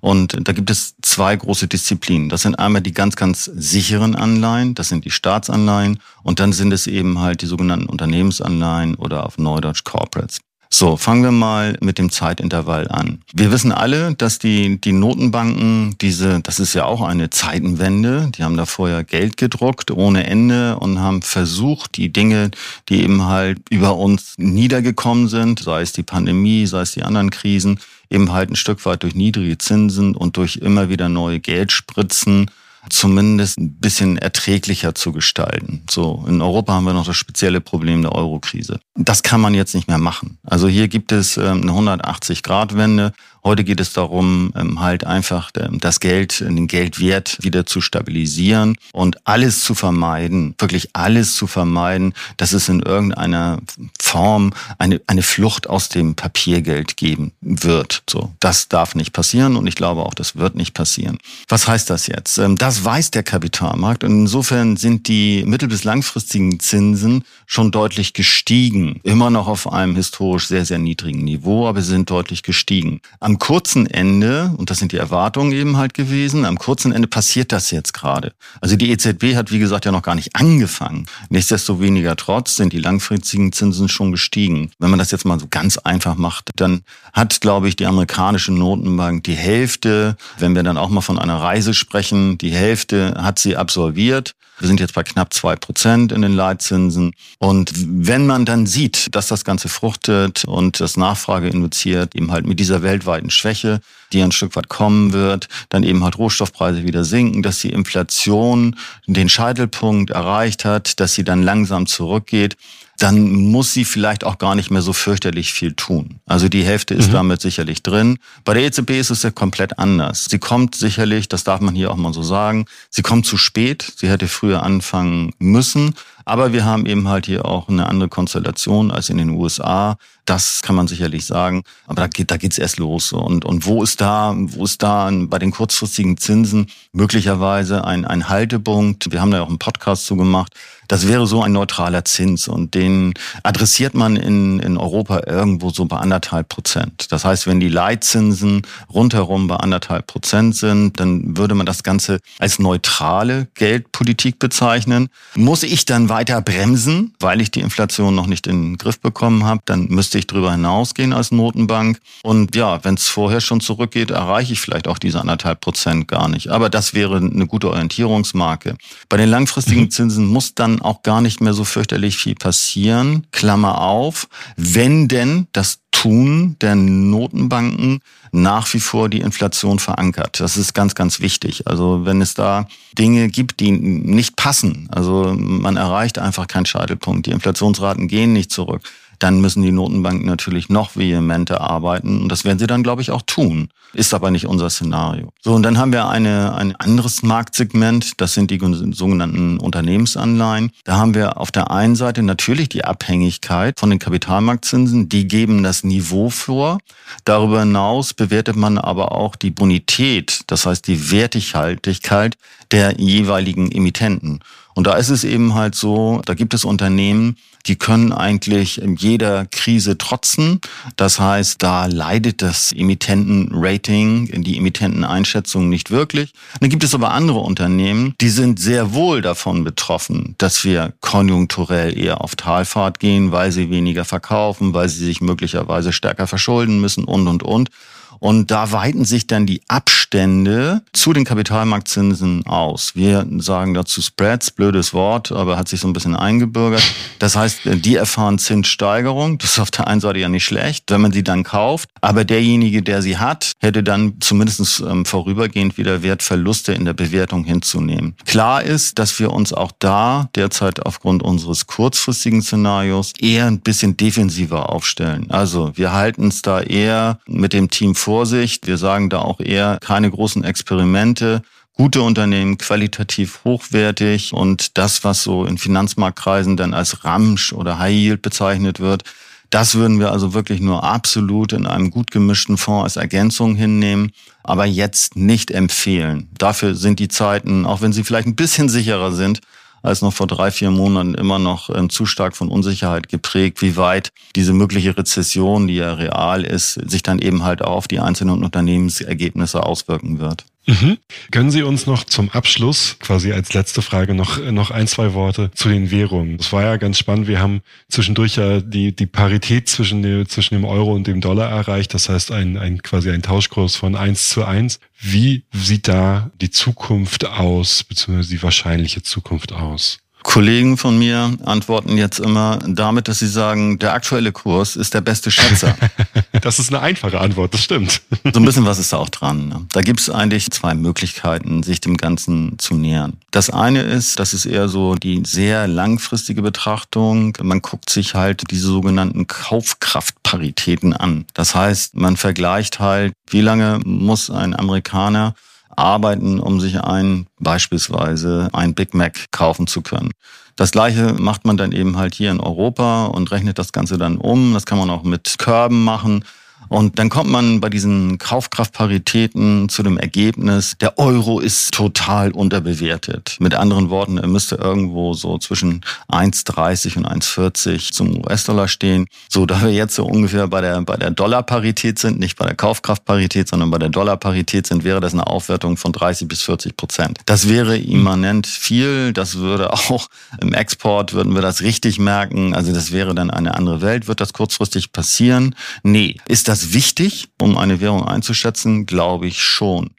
Und 0.00 0.38
da 0.46 0.52
gibt 0.52 0.70
es 0.70 0.94
zwei 1.02 1.34
große 1.34 1.66
Disziplinen. 1.66 2.28
Das 2.28 2.42
sind 2.42 2.54
einmal 2.54 2.82
die 2.82 2.92
ganz, 2.92 3.16
ganz 3.16 3.46
sicheren 3.46 4.14
Anleihen, 4.14 4.76
das 4.76 4.88
sind 4.88 5.04
die 5.04 5.10
Staatsanleihen 5.10 5.98
und 6.22 6.38
dann 6.38 6.52
sind 6.52 6.72
es 6.72 6.86
eben 6.86 7.18
halt 7.18 7.42
die 7.42 7.46
sogenannten 7.46 7.86
Unternehmensanleihen 7.86 8.94
oder 8.94 9.26
auf 9.26 9.38
Neudeutsch 9.38 9.82
Corporates. 9.82 10.38
So, 10.70 10.98
fangen 10.98 11.22
wir 11.22 11.32
mal 11.32 11.78
mit 11.80 11.96
dem 11.96 12.10
Zeitintervall 12.10 12.88
an. 12.88 13.22
Wir 13.32 13.50
wissen 13.50 13.72
alle, 13.72 14.14
dass 14.14 14.38
die, 14.38 14.78
die 14.78 14.92
Notenbanken 14.92 15.96
diese, 15.98 16.40
das 16.40 16.60
ist 16.60 16.74
ja 16.74 16.84
auch 16.84 17.00
eine 17.00 17.30
Zeitenwende, 17.30 18.30
die 18.36 18.44
haben 18.44 18.58
da 18.58 18.66
vorher 18.66 19.02
Geld 19.02 19.38
gedruckt 19.38 19.90
ohne 19.90 20.26
Ende 20.26 20.78
und 20.78 21.00
haben 21.00 21.22
versucht, 21.22 21.96
die 21.96 22.12
Dinge, 22.12 22.50
die 22.90 23.02
eben 23.02 23.24
halt 23.24 23.60
über 23.70 23.96
uns 23.96 24.34
niedergekommen 24.36 25.28
sind, 25.28 25.60
sei 25.60 25.80
es 25.80 25.92
die 25.92 26.02
Pandemie, 26.02 26.66
sei 26.66 26.82
es 26.82 26.92
die 26.92 27.02
anderen 27.02 27.30
Krisen, 27.30 27.80
eben 28.10 28.32
halt 28.32 28.50
ein 28.50 28.56
Stück 28.56 28.84
weit 28.84 29.04
durch 29.04 29.14
niedrige 29.14 29.56
Zinsen 29.56 30.14
und 30.14 30.36
durch 30.36 30.56
immer 30.56 30.90
wieder 30.90 31.08
neue 31.08 31.40
Geldspritzen 31.40 32.50
zumindest 32.90 33.58
ein 33.58 33.78
bisschen 33.78 34.18
erträglicher 34.18 34.94
zu 34.94 35.12
gestalten. 35.12 35.82
So, 35.90 36.24
in 36.28 36.40
Europa 36.42 36.72
haben 36.72 36.84
wir 36.84 36.92
noch 36.92 37.06
das 37.06 37.16
spezielle 37.16 37.60
Problem 37.60 38.02
der 38.02 38.12
Eurokrise. 38.12 38.80
Das 38.94 39.22
kann 39.22 39.40
man 39.40 39.54
jetzt 39.54 39.74
nicht 39.74 39.88
mehr 39.88 39.98
machen. 39.98 40.38
Also 40.44 40.68
hier 40.68 40.88
gibt 40.88 41.12
es 41.12 41.36
ähm, 41.36 41.62
eine 41.62 41.72
180-Grad-Wende 41.72 43.12
Heute 43.44 43.64
geht 43.64 43.80
es 43.80 43.92
darum, 43.92 44.52
ähm, 44.56 44.80
halt 44.80 45.04
einfach 45.04 45.50
ähm, 45.56 45.78
das 45.80 46.00
Geld, 46.00 46.40
den 46.40 46.66
Geldwert 46.66 47.38
wieder 47.40 47.66
zu 47.66 47.80
stabilisieren 47.80 48.76
und 48.92 49.26
alles 49.26 49.60
zu 49.60 49.74
vermeiden, 49.74 50.54
wirklich 50.58 50.90
alles 50.92 51.34
zu 51.34 51.46
vermeiden, 51.46 52.14
dass 52.36 52.52
es 52.52 52.68
in 52.68 52.80
irgendeiner 52.80 53.58
Form 54.00 54.52
eine, 54.78 55.00
eine 55.06 55.22
Flucht 55.22 55.68
aus 55.68 55.88
dem 55.88 56.14
Papiergeld 56.14 56.96
geben 56.96 57.32
wird. 57.40 58.02
So, 58.08 58.32
das 58.40 58.68
darf 58.68 58.94
nicht 58.94 59.12
passieren 59.12 59.56
und 59.56 59.66
ich 59.66 59.76
glaube 59.76 60.02
auch, 60.02 60.14
das 60.14 60.36
wird 60.36 60.54
nicht 60.54 60.74
passieren. 60.74 61.18
Was 61.48 61.68
heißt 61.68 61.88
das 61.90 62.06
jetzt? 62.06 62.38
Ähm, 62.38 62.56
das 62.56 62.84
weiß 62.84 63.10
der 63.10 63.22
Kapitalmarkt 63.22 64.04
und 64.04 64.12
insofern 64.12 64.76
sind 64.76 65.08
die 65.08 65.44
mittel- 65.44 65.68
bis 65.68 65.84
langfristigen 65.84 66.60
Zinsen 66.60 67.24
schon 67.46 67.70
deutlich 67.70 68.12
gestiegen. 68.12 69.00
Immer 69.04 69.30
noch 69.30 69.48
auf 69.48 69.72
einem 69.72 69.96
historisch 69.96 70.48
sehr, 70.48 70.64
sehr 70.64 70.78
niedrigen 70.78 71.24
Niveau, 71.24 71.66
aber 71.68 71.80
sie 71.80 71.90
sind 71.90 72.10
deutlich 72.10 72.42
gestiegen. 72.42 73.00
Am 73.20 73.37
kurzen 73.38 73.86
Ende, 73.86 74.52
und 74.56 74.70
das 74.70 74.78
sind 74.78 74.92
die 74.92 74.96
Erwartungen 74.96 75.52
eben 75.52 75.76
halt 75.76 75.94
gewesen, 75.94 76.44
am 76.44 76.58
kurzen 76.58 76.92
Ende 76.92 77.08
passiert 77.08 77.52
das 77.52 77.70
jetzt 77.70 77.92
gerade. 77.94 78.32
Also 78.60 78.76
die 78.76 78.90
EZB 78.90 79.34
hat, 79.34 79.50
wie 79.50 79.58
gesagt, 79.58 79.84
ja 79.84 79.92
noch 79.92 80.02
gar 80.02 80.14
nicht 80.14 80.36
angefangen. 80.36 81.06
Nichtsdestoweniger 81.30 82.16
trotz 82.16 82.56
sind 82.56 82.72
die 82.72 82.78
langfristigen 82.78 83.52
Zinsen 83.52 83.88
schon 83.88 84.12
gestiegen. 84.12 84.70
Wenn 84.78 84.90
man 84.90 84.98
das 84.98 85.10
jetzt 85.10 85.24
mal 85.24 85.38
so 85.38 85.46
ganz 85.48 85.78
einfach 85.78 86.16
macht, 86.16 86.50
dann 86.56 86.82
hat, 87.12 87.40
glaube 87.40 87.68
ich, 87.68 87.76
die 87.76 87.86
amerikanische 87.86 88.52
Notenbank 88.52 89.24
die 89.24 89.34
Hälfte, 89.34 90.16
wenn 90.38 90.54
wir 90.54 90.62
dann 90.62 90.78
auch 90.78 90.88
mal 90.88 91.00
von 91.00 91.18
einer 91.18 91.40
Reise 91.40 91.74
sprechen, 91.74 92.38
die 92.38 92.52
Hälfte 92.52 93.14
hat 93.18 93.38
sie 93.38 93.56
absolviert. 93.56 94.34
Wir 94.58 94.66
sind 94.66 94.80
jetzt 94.80 94.94
bei 94.94 95.02
knapp 95.02 95.32
zwei 95.32 95.56
Prozent 95.56 96.12
in 96.12 96.22
den 96.22 96.32
Leitzinsen. 96.32 97.12
Und 97.38 97.72
wenn 97.74 98.26
man 98.26 98.44
dann 98.44 98.66
sieht, 98.66 99.14
dass 99.14 99.28
das 99.28 99.44
Ganze 99.44 99.68
fruchtet 99.68 100.44
und 100.44 100.80
das 100.80 100.96
Nachfrage 100.96 101.48
induziert, 101.48 102.14
eben 102.14 102.32
halt 102.32 102.46
mit 102.46 102.58
dieser 102.58 102.82
weltweiten 102.82 103.30
Schwäche, 103.30 103.80
die 104.12 104.22
ein 104.22 104.32
Stück 104.32 104.56
weit 104.56 104.68
kommen 104.68 105.12
wird, 105.12 105.48
dann 105.68 105.82
eben 105.82 106.02
halt 106.02 106.18
Rohstoffpreise 106.18 106.84
wieder 106.84 107.04
sinken, 107.04 107.42
dass 107.42 107.60
die 107.60 107.70
Inflation 107.70 108.76
den 109.06 109.28
Scheitelpunkt 109.28 110.10
erreicht 110.10 110.64
hat, 110.64 110.98
dass 111.00 111.14
sie 111.14 111.24
dann 111.24 111.42
langsam 111.42 111.86
zurückgeht, 111.86 112.56
dann 112.98 113.30
muss 113.30 113.72
sie 113.72 113.84
vielleicht 113.84 114.24
auch 114.24 114.38
gar 114.38 114.56
nicht 114.56 114.70
mehr 114.70 114.82
so 114.82 114.92
fürchterlich 114.92 115.52
viel 115.52 115.72
tun. 115.74 116.18
Also 116.26 116.48
die 116.48 116.64
Hälfte 116.64 116.94
ist 116.94 117.08
mhm. 117.08 117.12
damit 117.12 117.40
sicherlich 117.40 117.82
drin. 117.84 118.18
Bei 118.44 118.54
der 118.54 118.64
EZB 118.64 118.90
ist 118.90 119.10
es 119.10 119.22
ja 119.22 119.30
komplett 119.30 119.78
anders. 119.78 120.26
Sie 120.28 120.40
kommt 120.40 120.74
sicherlich, 120.74 121.28
das 121.28 121.44
darf 121.44 121.60
man 121.60 121.76
hier 121.76 121.92
auch 121.92 121.96
mal 121.96 122.12
so 122.12 122.24
sagen, 122.24 122.66
sie 122.90 123.02
kommt 123.02 123.24
zu 123.24 123.36
spät. 123.36 123.92
Sie 123.96 124.08
hätte 124.08 124.26
früher 124.26 124.64
anfangen 124.64 125.32
müssen. 125.38 125.94
Aber 126.24 126.52
wir 126.52 126.66
haben 126.66 126.84
eben 126.84 127.08
halt 127.08 127.24
hier 127.24 127.46
auch 127.46 127.68
eine 127.68 127.86
andere 127.86 128.10
Konstellation 128.10 128.90
als 128.90 129.08
in 129.08 129.16
den 129.16 129.30
USA. 129.30 129.96
Das 130.26 130.60
kann 130.60 130.76
man 130.76 130.86
sicherlich 130.86 131.24
sagen. 131.24 131.62
Aber 131.86 132.02
da 132.02 132.06
geht, 132.06 132.30
da 132.30 132.36
geht's 132.36 132.58
erst 132.58 132.78
los. 132.78 133.12
Und, 133.12 133.46
und 133.46 133.64
wo 133.64 133.82
ist 133.82 134.02
da, 134.02 134.34
wo 134.36 134.64
ist 134.64 134.82
da 134.82 135.10
bei 135.10 135.38
den 135.38 135.52
kurzfristigen 135.52 136.18
Zinsen 136.18 136.66
möglicherweise 136.92 137.84
ein, 137.84 138.04
ein 138.04 138.28
Haltepunkt? 138.28 139.10
Wir 139.10 139.22
haben 139.22 139.30
da 139.30 139.40
auch 139.40 139.48
einen 139.48 139.58
Podcast 139.58 140.04
zu 140.04 140.16
gemacht. 140.16 140.52
Das 140.88 141.06
wäre 141.06 141.26
so 141.26 141.42
ein 141.42 141.52
neutraler 141.52 142.04
Zins 142.04 142.48
und 142.48 142.74
den 142.74 143.12
adressiert 143.42 143.94
man 143.94 144.16
in, 144.16 144.58
in 144.58 144.78
Europa 144.78 145.20
irgendwo 145.26 145.68
so 145.70 145.84
bei 145.84 145.98
anderthalb 145.98 146.48
Prozent. 146.48 147.12
Das 147.12 147.26
heißt, 147.26 147.46
wenn 147.46 147.60
die 147.60 147.68
Leitzinsen 147.68 148.62
rundherum 148.92 149.48
bei 149.48 149.56
anderthalb 149.56 150.06
Prozent 150.06 150.56
sind, 150.56 150.98
dann 150.98 151.36
würde 151.36 151.54
man 151.54 151.66
das 151.66 151.82
Ganze 151.82 152.20
als 152.38 152.58
neutrale 152.58 153.48
Geldpolitik 153.54 154.38
bezeichnen. 154.38 155.10
Muss 155.34 155.62
ich 155.62 155.84
dann 155.84 156.08
weiter 156.08 156.40
bremsen, 156.40 157.14
weil 157.20 157.42
ich 157.42 157.50
die 157.50 157.60
Inflation 157.60 158.14
noch 158.14 158.26
nicht 158.26 158.46
in 158.46 158.62
den 158.62 158.78
Griff 158.78 158.98
bekommen 158.98 159.44
habe, 159.44 159.60
dann 159.66 159.88
müsste 159.88 160.18
ich 160.18 160.26
drüber 160.26 160.52
hinausgehen 160.52 161.12
als 161.12 161.30
Notenbank. 161.30 162.00
Und 162.22 162.56
ja, 162.56 162.82
wenn 162.82 162.94
es 162.94 163.08
vorher 163.08 163.42
schon 163.42 163.60
zurückgeht, 163.60 164.10
erreiche 164.10 164.54
ich 164.54 164.60
vielleicht 164.60 164.88
auch 164.88 164.98
diese 164.98 165.20
anderthalb 165.20 165.60
Prozent 165.60 166.08
gar 166.08 166.28
nicht. 166.28 166.48
Aber 166.48 166.70
das 166.70 166.94
wäre 166.94 167.18
eine 167.18 167.46
gute 167.46 167.68
Orientierungsmarke. 167.68 168.76
Bei 169.10 169.18
den 169.18 169.28
langfristigen 169.28 169.82
mhm. 169.82 169.90
Zinsen 169.90 170.26
muss 170.26 170.54
dann 170.54 170.77
auch 170.82 171.02
gar 171.02 171.20
nicht 171.20 171.40
mehr 171.40 171.54
so 171.54 171.64
fürchterlich 171.64 172.16
viel 172.16 172.34
passieren. 172.34 173.26
Klammer 173.32 173.80
auf, 173.80 174.28
wenn 174.56 175.08
denn 175.08 175.48
das 175.52 175.80
Tun 175.90 176.56
der 176.60 176.76
Notenbanken 176.76 178.00
nach 178.30 178.72
wie 178.72 178.78
vor 178.78 179.08
die 179.08 179.20
Inflation 179.20 179.80
verankert. 179.80 180.38
Das 180.38 180.56
ist 180.56 180.72
ganz, 180.72 180.94
ganz 180.94 181.18
wichtig. 181.18 181.66
Also 181.66 182.04
wenn 182.04 182.20
es 182.20 182.34
da 182.34 182.68
Dinge 182.96 183.28
gibt, 183.28 183.58
die 183.58 183.72
nicht 183.72 184.36
passen, 184.36 184.88
also 184.92 185.34
man 185.36 185.76
erreicht 185.76 186.20
einfach 186.20 186.46
keinen 186.46 186.66
Scheitelpunkt, 186.66 187.26
die 187.26 187.32
Inflationsraten 187.32 188.06
gehen 188.06 188.32
nicht 188.32 188.52
zurück, 188.52 188.82
dann 189.18 189.40
müssen 189.40 189.62
die 189.62 189.72
Notenbanken 189.72 190.26
natürlich 190.26 190.68
noch 190.68 190.96
vehementer 190.96 191.60
arbeiten. 191.60 192.22
Und 192.22 192.30
das 192.30 192.44
werden 192.44 192.58
sie 192.58 192.66
dann, 192.66 192.82
glaube 192.82 193.02
ich, 193.02 193.10
auch 193.10 193.22
tun. 193.22 193.68
Ist 193.94 194.12
aber 194.12 194.30
nicht 194.30 194.46
unser 194.46 194.68
Szenario. 194.68 195.32
So, 195.40 195.54
und 195.54 195.62
dann 195.62 195.78
haben 195.78 195.92
wir 195.92 196.08
eine, 196.08 196.54
ein 196.54 196.76
anderes 196.76 197.22
Marktsegment. 197.22 198.20
Das 198.20 198.34
sind 198.34 198.50
die 198.50 198.60
sogenannten 198.92 199.58
Unternehmensanleihen. 199.58 200.72
Da 200.84 200.96
haben 200.96 201.14
wir 201.14 201.38
auf 201.38 201.50
der 201.50 201.70
einen 201.70 201.96
Seite 201.96 202.22
natürlich 202.22 202.68
die 202.68 202.84
Abhängigkeit 202.84 203.78
von 203.78 203.90
den 203.90 203.98
Kapitalmarktzinsen. 203.98 205.08
Die 205.08 205.26
geben 205.26 205.62
das 205.62 205.84
Niveau 205.84 206.28
vor. 206.28 206.78
Darüber 207.24 207.60
hinaus 207.60 208.12
bewertet 208.14 208.56
man 208.56 208.78
aber 208.78 209.12
auch 209.12 209.36
die 209.36 209.50
Bonität, 209.50 210.42
das 210.46 210.66
heißt 210.66 210.86
die 210.86 211.10
Wertighaltigkeit 211.10 212.36
der 212.70 213.00
jeweiligen 213.00 213.72
Emittenten. 213.72 214.40
Und 214.74 214.86
da 214.86 214.94
ist 214.94 215.08
es 215.08 215.24
eben 215.24 215.54
halt 215.54 215.74
so, 215.74 216.22
da 216.24 216.34
gibt 216.34 216.54
es 216.54 216.64
Unternehmen, 216.64 217.36
die 217.68 217.76
können 217.76 218.12
eigentlich 218.12 218.80
in 218.80 218.96
jeder 218.96 219.46
Krise 219.46 219.98
trotzen. 219.98 220.60
Das 220.96 221.20
heißt, 221.20 221.62
da 221.62 221.86
leidet 221.86 222.42
das 222.42 222.72
Emittentenrating, 222.72 224.42
die 224.42 224.56
Emittenteneinschätzung 224.56 225.68
nicht 225.68 225.90
wirklich. 225.90 226.32
Dann 226.60 226.70
gibt 226.70 226.84
es 226.84 226.94
aber 226.94 227.10
andere 227.10 227.40
Unternehmen, 227.40 228.14
die 228.20 228.30
sind 228.30 228.58
sehr 228.58 228.94
wohl 228.94 229.20
davon 229.20 229.64
betroffen, 229.64 230.34
dass 230.38 230.64
wir 230.64 230.94
konjunkturell 231.00 231.96
eher 231.96 232.22
auf 232.22 232.36
Talfahrt 232.36 232.98
gehen, 232.98 233.32
weil 233.32 233.52
sie 233.52 233.70
weniger 233.70 234.04
verkaufen, 234.04 234.72
weil 234.72 234.88
sie 234.88 235.04
sich 235.04 235.20
möglicherweise 235.20 235.92
stärker 235.92 236.26
verschulden 236.26 236.80
müssen 236.80 237.04
und, 237.04 237.28
und, 237.28 237.42
und. 237.42 237.70
Und 238.18 238.50
da 238.50 238.72
weiten 238.72 239.04
sich 239.04 239.26
dann 239.26 239.46
die 239.46 239.60
Abstände 239.68 240.82
zu 240.92 241.12
den 241.12 241.24
Kapitalmarktzinsen 241.24 242.46
aus. 242.46 242.92
Wir 242.94 243.26
sagen 243.38 243.74
dazu 243.74 244.02
Spreads, 244.02 244.50
blödes 244.50 244.92
Wort, 244.92 245.32
aber 245.32 245.56
hat 245.56 245.68
sich 245.68 245.80
so 245.80 245.88
ein 245.88 245.92
bisschen 245.92 246.16
eingebürgert. 246.16 246.82
Das 247.18 247.36
heißt, 247.36 247.60
die 247.64 247.96
erfahren 247.96 248.38
Zinssteigerung. 248.38 249.38
Das 249.38 249.52
ist 249.52 249.58
auf 249.58 249.70
der 249.70 249.86
einen 249.88 250.00
Seite 250.00 250.18
ja 250.18 250.28
nicht 250.28 250.44
schlecht, 250.44 250.90
wenn 250.90 251.00
man 251.00 251.12
sie 251.12 251.22
dann 251.22 251.44
kauft. 251.44 251.88
Aber 252.00 252.24
derjenige, 252.24 252.82
der 252.82 253.02
sie 253.02 253.18
hat, 253.18 253.52
hätte 253.58 253.82
dann 253.82 254.14
zumindest 254.20 254.80
ähm, 254.80 255.04
vorübergehend 255.04 255.78
wieder 255.78 256.02
Wertverluste 256.02 256.72
in 256.72 256.84
der 256.84 256.94
Bewertung 256.94 257.44
hinzunehmen. 257.44 258.14
Klar 258.24 258.62
ist, 258.62 258.98
dass 258.98 259.18
wir 259.18 259.32
uns 259.32 259.52
auch 259.52 259.72
da 259.78 260.28
derzeit 260.34 260.84
aufgrund 260.84 261.22
unseres 261.22 261.66
kurzfristigen 261.66 262.42
Szenarios 262.42 263.12
eher 263.18 263.46
ein 263.46 263.60
bisschen 263.60 263.96
defensiver 263.96 264.70
aufstellen. 264.70 265.30
Also 265.30 265.72
wir 265.74 265.92
halten 265.92 266.28
es 266.28 266.42
da 266.42 266.60
eher 266.60 267.18
mit 267.26 267.52
dem 267.52 267.70
Team 267.70 267.94
vor, 267.94 268.07
Vorsicht. 268.08 268.66
Wir 268.66 268.78
sagen 268.78 269.10
da 269.10 269.18
auch 269.18 269.38
eher 269.38 269.76
keine 269.82 270.10
großen 270.10 270.42
Experimente. 270.42 271.42
Gute 271.74 272.00
Unternehmen, 272.00 272.56
qualitativ 272.56 273.40
hochwertig 273.44 274.32
und 274.32 274.78
das, 274.78 275.04
was 275.04 275.22
so 275.22 275.44
in 275.44 275.58
Finanzmarktkreisen 275.58 276.56
dann 276.56 276.72
als 276.72 277.04
Ramsch 277.04 277.52
oder 277.52 277.78
High 277.78 277.92
Yield 277.92 278.22
bezeichnet 278.22 278.80
wird, 278.80 279.02
Das 279.50 279.74
würden 279.76 279.98
wir 279.98 280.12
also 280.12 280.34
wirklich 280.34 280.60
nur 280.60 280.84
absolut 280.84 281.52
in 281.54 281.66
einem 281.66 281.90
gut 281.90 282.10
gemischten 282.10 282.58
Fonds 282.58 282.84
als 282.84 282.96
Ergänzung 282.96 283.56
hinnehmen, 283.56 284.12
aber 284.42 284.66
jetzt 284.66 285.16
nicht 285.16 285.50
empfehlen. 285.50 286.28
Dafür 286.36 286.74
sind 286.74 286.98
die 286.98 287.08
Zeiten, 287.08 287.64
auch 287.64 287.80
wenn 287.80 287.94
sie 287.94 288.04
vielleicht 288.04 288.26
ein 288.26 288.36
bisschen 288.36 288.68
sicherer 288.68 289.12
sind, 289.12 289.40
als 289.88 290.02
noch 290.02 290.12
vor 290.12 290.26
drei, 290.26 290.50
vier 290.50 290.70
Monaten 290.70 291.14
immer 291.14 291.38
noch 291.38 291.70
ähm, 291.74 291.90
zu 291.90 292.06
stark 292.06 292.36
von 292.36 292.48
Unsicherheit 292.48 293.08
geprägt, 293.08 293.62
wie 293.62 293.76
weit 293.76 294.10
diese 294.36 294.52
mögliche 294.52 294.96
Rezession, 294.96 295.66
die 295.66 295.76
ja 295.76 295.94
real 295.94 296.44
ist, 296.44 296.74
sich 296.88 297.02
dann 297.02 297.18
eben 297.18 297.44
halt 297.44 297.62
auch 297.62 297.76
auf 297.76 297.88
die 297.88 298.00
einzelnen 298.00 298.44
Unternehmensergebnisse 298.44 299.62
auswirken 299.64 300.18
wird. 300.18 300.44
Mhm. 300.68 300.98
Können 301.30 301.50
Sie 301.50 301.62
uns 301.62 301.86
noch 301.86 302.04
zum 302.04 302.28
Abschluss, 302.28 302.96
quasi 303.00 303.32
als 303.32 303.54
letzte 303.54 303.80
Frage, 303.80 304.12
noch, 304.12 304.38
noch 304.50 304.70
ein, 304.70 304.86
zwei 304.86 305.14
Worte 305.14 305.50
zu 305.54 305.70
den 305.70 305.90
Währungen? 305.90 306.36
Das 306.36 306.52
war 306.52 306.62
ja 306.62 306.76
ganz 306.76 306.98
spannend. 306.98 307.26
Wir 307.26 307.40
haben 307.40 307.62
zwischendurch 307.88 308.36
ja 308.36 308.60
die, 308.60 308.94
die 308.94 309.06
Parität 309.06 309.70
zwischen, 309.70 310.02
dem, 310.02 310.28
zwischen 310.28 310.54
dem 310.54 310.66
Euro 310.66 310.92
und 310.92 311.06
dem 311.06 311.22
Dollar 311.22 311.50
erreicht. 311.50 311.94
Das 311.94 312.10
heißt, 312.10 312.32
ein, 312.32 312.58
ein, 312.58 312.82
quasi 312.82 313.10
ein 313.10 313.22
Tauschkurs 313.22 313.76
von 313.76 313.96
eins 313.96 314.28
zu 314.28 314.44
eins. 314.44 314.78
Wie 315.00 315.44
sieht 315.54 315.88
da 315.88 316.30
die 316.38 316.50
Zukunft 316.50 317.24
aus, 317.24 317.82
beziehungsweise 317.82 318.28
die 318.28 318.42
wahrscheinliche 318.42 319.02
Zukunft 319.02 319.52
aus? 319.52 320.00
Kollegen 320.22 320.76
von 320.76 320.98
mir 320.98 321.36
antworten 321.44 321.96
jetzt 321.96 322.18
immer 322.18 322.58
damit, 322.66 323.08
dass 323.08 323.20
sie 323.20 323.28
sagen, 323.28 323.78
der 323.78 323.94
aktuelle 323.94 324.32
Kurs 324.32 324.76
ist 324.76 324.94
der 324.94 325.00
beste 325.00 325.30
Schätzer. 325.30 325.76
das 326.42 326.58
ist 326.58 326.68
eine 326.68 326.80
einfache 326.80 327.20
Antwort, 327.20 327.54
das 327.54 327.62
stimmt. 327.62 328.02
so 328.32 328.40
ein 328.40 328.44
bisschen 328.44 328.66
was 328.66 328.78
ist 328.78 328.92
da 328.92 328.98
auch 328.98 329.08
dran. 329.08 329.48
Ne? 329.48 329.66
Da 329.72 329.80
gibt 329.80 330.00
es 330.00 330.10
eigentlich 330.10 330.50
zwei 330.50 330.74
Möglichkeiten, 330.74 331.62
sich 331.62 331.80
dem 331.80 331.96
Ganzen 331.96 332.58
zu 332.58 332.74
nähern. 332.74 333.14
Das 333.30 333.50
eine 333.50 333.82
ist, 333.82 334.18
das 334.18 334.34
ist 334.34 334.46
eher 334.46 334.68
so 334.68 334.94
die 334.94 335.22
sehr 335.24 335.68
langfristige 335.68 336.42
Betrachtung. 336.42 337.36
Man 337.42 337.62
guckt 337.62 337.90
sich 337.90 338.14
halt 338.14 338.50
diese 338.50 338.68
sogenannten 338.68 339.26
Kaufkraftparitäten 339.26 340.92
an. 340.92 341.26
Das 341.34 341.54
heißt, 341.54 341.96
man 341.96 342.16
vergleicht 342.16 342.80
halt, 342.80 343.12
wie 343.30 343.40
lange 343.40 343.80
muss 343.84 344.30
ein 344.30 344.58
Amerikaner 344.58 345.34
arbeiten, 345.78 346.40
um 346.40 346.60
sich 346.60 346.80
ein 346.80 347.26
beispielsweise 347.38 348.48
ein 348.52 348.74
Big 348.74 348.94
Mac 348.94 349.30
kaufen 349.30 349.66
zu 349.66 349.80
können. 349.80 350.10
Das 350.56 350.72
gleiche 350.72 351.14
macht 351.14 351.44
man 351.44 351.56
dann 351.56 351.70
eben 351.72 351.96
halt 351.96 352.14
hier 352.16 352.32
in 352.32 352.40
Europa 352.40 353.06
und 353.06 353.30
rechnet 353.30 353.58
das 353.58 353.72
Ganze 353.72 353.96
dann 353.96 354.18
um. 354.18 354.54
Das 354.54 354.66
kann 354.66 354.78
man 354.78 354.90
auch 354.90 355.04
mit 355.04 355.36
Körben 355.38 355.84
machen. 355.84 356.24
Und 356.68 356.98
dann 356.98 357.08
kommt 357.08 357.30
man 357.30 357.60
bei 357.60 357.70
diesen 357.70 358.18
Kaufkraftparitäten 358.18 359.68
zu 359.68 359.82
dem 359.82 359.98
Ergebnis, 359.98 360.76
der 360.80 360.98
Euro 360.98 361.40
ist 361.40 361.72
total 361.72 362.30
unterbewertet. 362.32 363.36
Mit 363.40 363.54
anderen 363.54 363.90
Worten, 363.90 364.18
er 364.18 364.26
müsste 364.26 364.56
irgendwo 364.56 365.14
so 365.14 365.38
zwischen 365.38 365.82
1,30 366.10 366.98
und 366.98 367.06
1,40 367.06 367.92
zum 367.92 368.18
US-Dollar 368.18 368.68
stehen. 368.68 369.06
So, 369.28 369.46
da 369.46 369.62
wir 369.62 369.72
jetzt 369.72 369.94
so 369.94 370.04
ungefähr 370.04 370.46
bei 370.48 370.60
der, 370.60 370.80
bei 370.82 370.96
der 370.96 371.10
Dollarparität 371.10 371.98
sind, 371.98 372.18
nicht 372.18 372.36
bei 372.36 372.46
der 372.46 372.54
Kaufkraftparität, 372.54 373.48
sondern 373.48 373.70
bei 373.70 373.78
der 373.78 373.88
Dollarparität 373.88 374.66
sind, 374.66 374.84
wäre 374.84 375.00
das 375.00 375.14
eine 375.14 375.26
Aufwertung 375.26 375.76
von 375.76 375.92
30 375.92 376.28
bis 376.28 376.42
40 376.42 376.76
Prozent. 376.76 377.20
Das 377.26 377.48
wäre 377.48 377.78
immanent 377.78 378.46
viel. 378.46 379.12
Das 379.12 379.36
würde 379.36 379.72
auch 379.72 380.08
im 380.40 380.52
Export, 380.52 381.14
würden 381.14 381.34
wir 381.34 381.42
das 381.42 381.62
richtig 381.62 381.98
merken. 381.98 382.54
Also 382.54 382.72
das 382.72 382.92
wäre 382.92 383.14
dann 383.14 383.30
eine 383.30 383.54
andere 383.54 383.80
Welt. 383.80 384.08
Wird 384.08 384.20
das 384.20 384.32
kurzfristig 384.32 384.92
passieren? 384.92 385.54
Nee. 385.82 386.16
Ist 386.26 386.47
das 386.48 386.58
das 386.58 386.72
wichtig, 386.72 387.28
um 387.40 387.58
eine 387.58 387.80
Währung 387.80 388.04
einzuschätzen? 388.04 388.86
Glaube 388.86 389.26
ich 389.26 389.42
schon. 389.42 389.90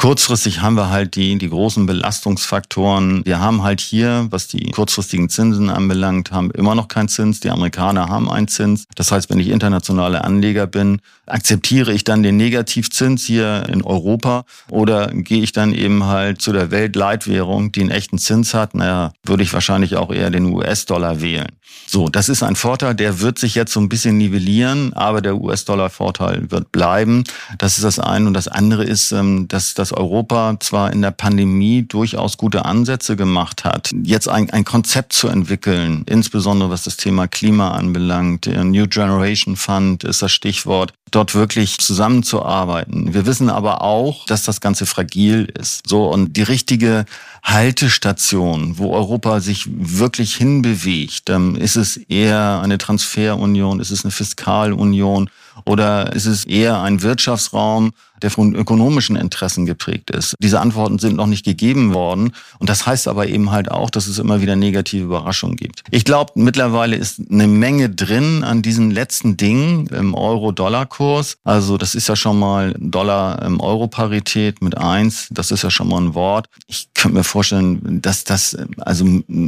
Kurzfristig 0.00 0.62
haben 0.62 0.76
wir 0.76 0.88
halt 0.88 1.14
die, 1.14 1.36
die 1.36 1.50
großen 1.50 1.84
Belastungsfaktoren. 1.84 3.20
Wir 3.26 3.38
haben 3.38 3.62
halt 3.62 3.82
hier, 3.82 4.28
was 4.30 4.48
die 4.48 4.70
kurzfristigen 4.70 5.28
Zinsen 5.28 5.68
anbelangt, 5.68 6.30
haben 6.30 6.50
immer 6.52 6.74
noch 6.74 6.88
keinen 6.88 7.08
Zins. 7.08 7.40
Die 7.40 7.50
Amerikaner 7.50 8.08
haben 8.08 8.30
einen 8.30 8.48
Zins. 8.48 8.86
Das 8.94 9.12
heißt, 9.12 9.28
wenn 9.28 9.38
ich 9.38 9.50
internationale 9.50 10.24
Anleger 10.24 10.66
bin, 10.66 11.02
akzeptiere 11.26 11.92
ich 11.92 12.02
dann 12.02 12.22
den 12.22 12.38
Negativzins 12.38 13.26
hier 13.26 13.68
in 13.68 13.82
Europa 13.82 14.46
oder 14.70 15.08
gehe 15.08 15.42
ich 15.42 15.52
dann 15.52 15.74
eben 15.74 16.04
halt 16.04 16.40
zu 16.40 16.54
der 16.54 16.70
Weltleitwährung, 16.70 17.70
die 17.70 17.82
einen 17.82 17.90
echten 17.90 18.16
Zins 18.16 18.54
hat? 18.54 18.74
Naja, 18.74 19.12
würde 19.22 19.42
ich 19.42 19.52
wahrscheinlich 19.52 19.96
auch 19.96 20.10
eher 20.10 20.30
den 20.30 20.46
US-Dollar 20.46 21.20
wählen. 21.20 21.52
So, 21.86 22.08
das 22.08 22.28
ist 22.28 22.42
ein 22.42 22.56
Vorteil, 22.56 22.94
der 22.94 23.20
wird 23.20 23.38
sich 23.38 23.54
jetzt 23.54 23.72
so 23.72 23.80
ein 23.80 23.88
bisschen 23.88 24.16
nivellieren, 24.16 24.92
aber 24.92 25.20
der 25.20 25.36
US-Dollar-Vorteil 25.36 26.50
wird 26.50 26.70
bleiben. 26.72 27.24
Das 27.58 27.78
ist 27.78 27.84
das 27.84 27.98
eine. 27.98 28.26
Und 28.28 28.34
das 28.34 28.46
andere 28.48 28.84
ist, 28.84 29.10
ähm, 29.12 29.48
dass, 29.48 29.74
dass 29.90 29.98
Europa 29.98 30.56
zwar 30.60 30.92
in 30.92 31.02
der 31.02 31.10
Pandemie 31.10 31.82
durchaus 31.82 32.36
gute 32.36 32.64
Ansätze 32.64 33.16
gemacht 33.16 33.64
hat, 33.64 33.90
jetzt 34.02 34.28
ein, 34.28 34.50
ein 34.50 34.64
Konzept 34.64 35.12
zu 35.12 35.28
entwickeln, 35.28 36.04
insbesondere 36.06 36.70
was 36.70 36.84
das 36.84 36.96
Thema 36.96 37.26
Klima 37.28 37.72
anbelangt. 37.72 38.46
Der 38.46 38.64
New 38.64 38.86
Generation 38.86 39.56
Fund 39.56 40.04
ist 40.04 40.22
das 40.22 40.32
Stichwort 40.32 40.92
dort 41.10 41.34
wirklich 41.34 41.78
zusammenzuarbeiten. 41.78 43.12
Wir 43.12 43.26
wissen 43.26 43.50
aber 43.50 43.82
auch, 43.82 44.26
dass 44.26 44.44
das 44.44 44.60
Ganze 44.60 44.86
fragil 44.86 45.52
ist. 45.58 45.82
So 45.88 46.08
und 46.08 46.36
die 46.36 46.42
richtige 46.42 47.04
Haltestation, 47.42 48.78
wo 48.78 48.92
Europa 48.92 49.40
sich 49.40 49.66
wirklich 49.68 50.36
hinbewegt, 50.36 51.30
ähm, 51.30 51.56
ist 51.56 51.76
es 51.76 51.96
eher 51.96 52.60
eine 52.62 52.78
Transferunion, 52.78 53.80
ist 53.80 53.90
es 53.90 54.04
eine 54.04 54.12
Fiskalunion 54.12 55.30
oder 55.64 56.12
ist 56.12 56.26
es 56.26 56.44
eher 56.44 56.80
ein 56.80 57.02
Wirtschaftsraum, 57.02 57.92
der 58.22 58.30
von 58.30 58.54
ökonomischen 58.54 59.16
Interessen 59.16 59.66
geprägt 59.66 60.10
ist. 60.10 60.34
Diese 60.40 60.60
Antworten 60.60 60.98
sind 60.98 61.16
noch 61.16 61.26
nicht 61.26 61.44
gegeben 61.44 61.94
worden. 61.94 62.32
Und 62.58 62.68
das 62.68 62.86
heißt 62.86 63.08
aber 63.08 63.28
eben 63.28 63.50
halt 63.50 63.70
auch, 63.70 63.90
dass 63.90 64.06
es 64.06 64.18
immer 64.18 64.40
wieder 64.40 64.56
negative 64.56 65.04
Überraschungen 65.04 65.56
gibt. 65.56 65.82
Ich 65.90 66.04
glaube, 66.04 66.32
mittlerweile 66.34 66.96
ist 66.96 67.20
eine 67.30 67.46
Menge 67.46 67.90
drin 67.90 68.44
an 68.44 68.62
diesen 68.62 68.90
letzten 68.90 69.36
Dingen 69.36 69.86
im 69.88 70.14
Euro-Dollar-Kurs. 70.14 71.38
Also 71.44 71.78
das 71.78 71.94
ist 71.94 72.08
ja 72.08 72.16
schon 72.16 72.38
mal 72.38 72.74
Dollar 72.78 73.42
im 73.42 73.60
Euro-Parität 73.60 74.62
mit 74.62 74.76
eins. 74.76 75.28
Das 75.30 75.50
ist 75.50 75.62
ja 75.62 75.70
schon 75.70 75.88
mal 75.88 76.00
ein 76.00 76.14
Wort. 76.14 76.46
Ich 76.66 76.88
könnte 76.94 77.18
mir 77.18 77.24
vorstellen, 77.24 78.00
dass 78.02 78.24
das 78.24 78.56
also 78.78 79.04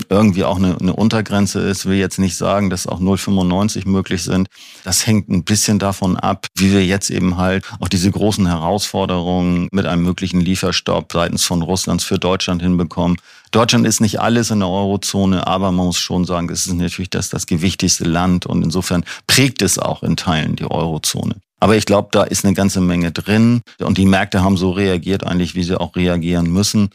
irgendwie 0.08 0.44
auch 0.44 0.56
eine, 0.56 0.78
eine 0.78 0.94
Untergrenze 0.94 1.60
ist. 1.60 1.80
Ich 1.80 1.90
will 1.90 1.98
jetzt 1.98 2.18
nicht 2.18 2.36
sagen, 2.36 2.70
dass 2.70 2.86
auch 2.86 3.00
0,95 3.00 3.88
möglich 3.88 4.22
sind. 4.22 4.48
Das 4.84 5.06
hängt 5.06 5.28
ein 5.28 5.44
bisschen 5.44 5.78
davon 5.78 6.16
ab, 6.16 6.46
wie 6.56 6.72
wir 6.72 6.84
jetzt 6.84 7.10
eben 7.10 7.36
halt 7.36 7.64
auch 7.80 7.88
diese 7.88 8.10
großen 8.10 8.46
Herausforderungen 8.46 8.61
Herausforderungen 8.62 9.68
mit 9.72 9.86
einem 9.86 10.02
möglichen 10.02 10.40
Lieferstopp 10.40 11.12
seitens 11.12 11.44
von 11.44 11.62
Russlands 11.62 12.04
für 12.04 12.18
Deutschland 12.18 12.62
hinbekommen. 12.62 13.18
Deutschland 13.50 13.86
ist 13.86 14.00
nicht 14.00 14.20
alles 14.20 14.50
in 14.50 14.60
der 14.60 14.68
Eurozone, 14.68 15.46
aber 15.46 15.72
man 15.72 15.86
muss 15.86 15.98
schon 15.98 16.24
sagen, 16.24 16.48
es 16.48 16.66
ist 16.66 16.72
natürlich 16.72 17.10
das, 17.10 17.28
das 17.28 17.46
gewichtigste 17.46 18.04
Land 18.04 18.46
und 18.46 18.62
insofern 18.62 19.04
prägt 19.26 19.60
es 19.62 19.78
auch 19.78 20.02
in 20.02 20.16
Teilen 20.16 20.56
die 20.56 20.70
Eurozone. 20.70 21.36
Aber 21.60 21.76
ich 21.76 21.86
glaube, 21.86 22.08
da 22.12 22.22
ist 22.24 22.44
eine 22.44 22.54
ganze 22.54 22.80
Menge 22.80 23.12
drin 23.12 23.62
und 23.78 23.98
die 23.98 24.06
Märkte 24.06 24.42
haben 24.42 24.56
so 24.56 24.70
reagiert 24.70 25.24
eigentlich, 25.24 25.54
wie 25.54 25.62
sie 25.62 25.78
auch 25.78 25.94
reagieren 25.94 26.50
müssen. 26.50 26.90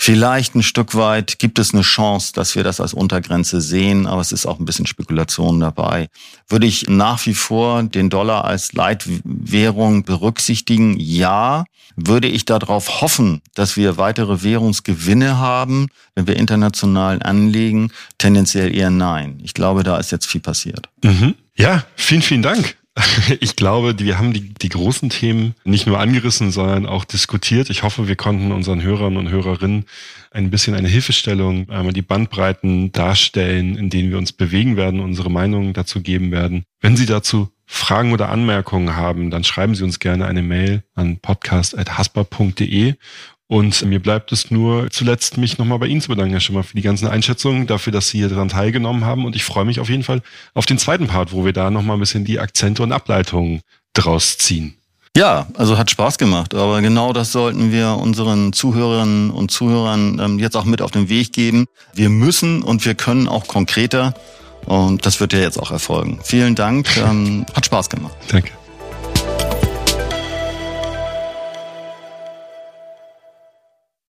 Vielleicht 0.00 0.54
ein 0.54 0.62
Stück 0.62 0.94
weit 0.94 1.40
gibt 1.40 1.58
es 1.58 1.74
eine 1.74 1.82
Chance, 1.82 2.32
dass 2.32 2.54
wir 2.54 2.62
das 2.62 2.80
als 2.80 2.94
Untergrenze 2.94 3.60
sehen, 3.60 4.06
aber 4.06 4.20
es 4.20 4.30
ist 4.30 4.46
auch 4.46 4.60
ein 4.60 4.64
bisschen 4.64 4.86
Spekulation 4.86 5.58
dabei. 5.58 6.08
Würde 6.48 6.66
ich 6.66 6.88
nach 6.88 7.26
wie 7.26 7.34
vor 7.34 7.82
den 7.82 8.08
Dollar 8.08 8.44
als 8.44 8.72
Leitwährung 8.72 10.04
berücksichtigen? 10.04 10.96
Ja. 11.00 11.64
Würde 11.96 12.28
ich 12.28 12.44
darauf 12.44 13.00
hoffen, 13.00 13.42
dass 13.54 13.76
wir 13.76 13.96
weitere 13.96 14.44
Währungsgewinne 14.44 15.38
haben, 15.38 15.88
wenn 16.14 16.28
wir 16.28 16.36
international 16.36 17.20
anlegen? 17.20 17.90
Tendenziell 18.18 18.72
eher 18.72 18.90
nein. 18.90 19.40
Ich 19.42 19.52
glaube, 19.52 19.82
da 19.82 19.98
ist 19.98 20.12
jetzt 20.12 20.26
viel 20.26 20.40
passiert. 20.40 20.88
Mhm. 21.02 21.34
Ja, 21.56 21.84
vielen, 21.96 22.22
vielen 22.22 22.42
Dank. 22.42 22.77
Ich 23.40 23.56
glaube, 23.56 23.98
wir 23.98 24.18
haben 24.18 24.32
die, 24.32 24.52
die 24.54 24.68
großen 24.68 25.10
Themen 25.10 25.54
nicht 25.64 25.86
nur 25.86 25.98
angerissen, 25.98 26.50
sondern 26.50 26.86
auch 26.86 27.04
diskutiert. 27.04 27.70
Ich 27.70 27.82
hoffe, 27.82 28.08
wir 28.08 28.16
konnten 28.16 28.52
unseren 28.52 28.82
Hörern 28.82 29.16
und 29.16 29.30
Hörerinnen 29.30 29.84
ein 30.30 30.50
bisschen 30.50 30.74
eine 30.74 30.88
Hilfestellung, 30.88 31.70
einmal 31.70 31.92
die 31.92 32.02
Bandbreiten 32.02 32.92
darstellen, 32.92 33.76
in 33.76 33.90
denen 33.90 34.10
wir 34.10 34.18
uns 34.18 34.32
bewegen 34.32 34.76
werden, 34.76 35.00
unsere 35.00 35.30
Meinungen 35.30 35.72
dazu 35.72 36.02
geben 36.02 36.30
werden. 36.30 36.64
Wenn 36.80 36.96
Sie 36.96 37.06
dazu 37.06 37.50
Fragen 37.66 38.12
oder 38.12 38.30
Anmerkungen 38.30 38.96
haben, 38.96 39.30
dann 39.30 39.44
schreiben 39.44 39.74
Sie 39.74 39.84
uns 39.84 39.98
gerne 39.98 40.26
eine 40.26 40.42
Mail 40.42 40.84
an 40.94 41.18
podcast.hasper.de 41.18 42.94
und 43.48 43.82
mir 43.86 43.98
bleibt 43.98 44.30
es 44.30 44.50
nur 44.50 44.90
zuletzt, 44.90 45.38
mich 45.38 45.56
nochmal 45.56 45.78
bei 45.78 45.86
Ihnen 45.86 46.02
zu 46.02 46.08
bedanken, 46.08 46.32
Herr 46.32 46.40
Schimmer, 46.40 46.62
für 46.62 46.76
die 46.76 46.82
ganzen 46.82 47.08
Einschätzungen, 47.08 47.66
dafür, 47.66 47.92
dass 47.92 48.10
Sie 48.10 48.18
hier 48.18 48.28
daran 48.28 48.50
teilgenommen 48.50 49.06
haben. 49.06 49.24
Und 49.24 49.34
ich 49.34 49.44
freue 49.44 49.64
mich 49.64 49.80
auf 49.80 49.88
jeden 49.88 50.02
Fall 50.02 50.20
auf 50.52 50.66
den 50.66 50.78
zweiten 50.78 51.06
Part, 51.06 51.32
wo 51.32 51.46
wir 51.46 51.54
da 51.54 51.70
nochmal 51.70 51.96
ein 51.96 52.00
bisschen 52.00 52.26
die 52.26 52.38
Akzente 52.38 52.82
und 52.82 52.92
Ableitungen 52.92 53.62
draus 53.94 54.36
ziehen. 54.36 54.74
Ja, 55.16 55.46
also 55.54 55.78
hat 55.78 55.90
Spaß 55.90 56.18
gemacht. 56.18 56.54
Aber 56.54 56.82
genau 56.82 57.14
das 57.14 57.32
sollten 57.32 57.72
wir 57.72 57.92
unseren 57.94 58.52
Zuhörerinnen 58.52 59.30
und 59.30 59.50
Zuhörern 59.50 60.20
ähm, 60.22 60.38
jetzt 60.38 60.54
auch 60.54 60.66
mit 60.66 60.82
auf 60.82 60.90
den 60.90 61.08
Weg 61.08 61.32
geben. 61.32 61.64
Wir 61.94 62.10
müssen 62.10 62.62
und 62.62 62.84
wir 62.84 62.94
können 62.94 63.28
auch 63.28 63.48
konkreter. 63.48 64.12
Und 64.66 65.06
das 65.06 65.20
wird 65.20 65.32
ja 65.32 65.38
jetzt 65.38 65.58
auch 65.58 65.70
erfolgen. 65.70 66.20
Vielen 66.22 66.54
Dank. 66.54 66.86
Ähm, 66.98 67.46
hat 67.54 67.64
Spaß 67.64 67.88
gemacht. 67.88 68.14
Danke. 68.28 68.57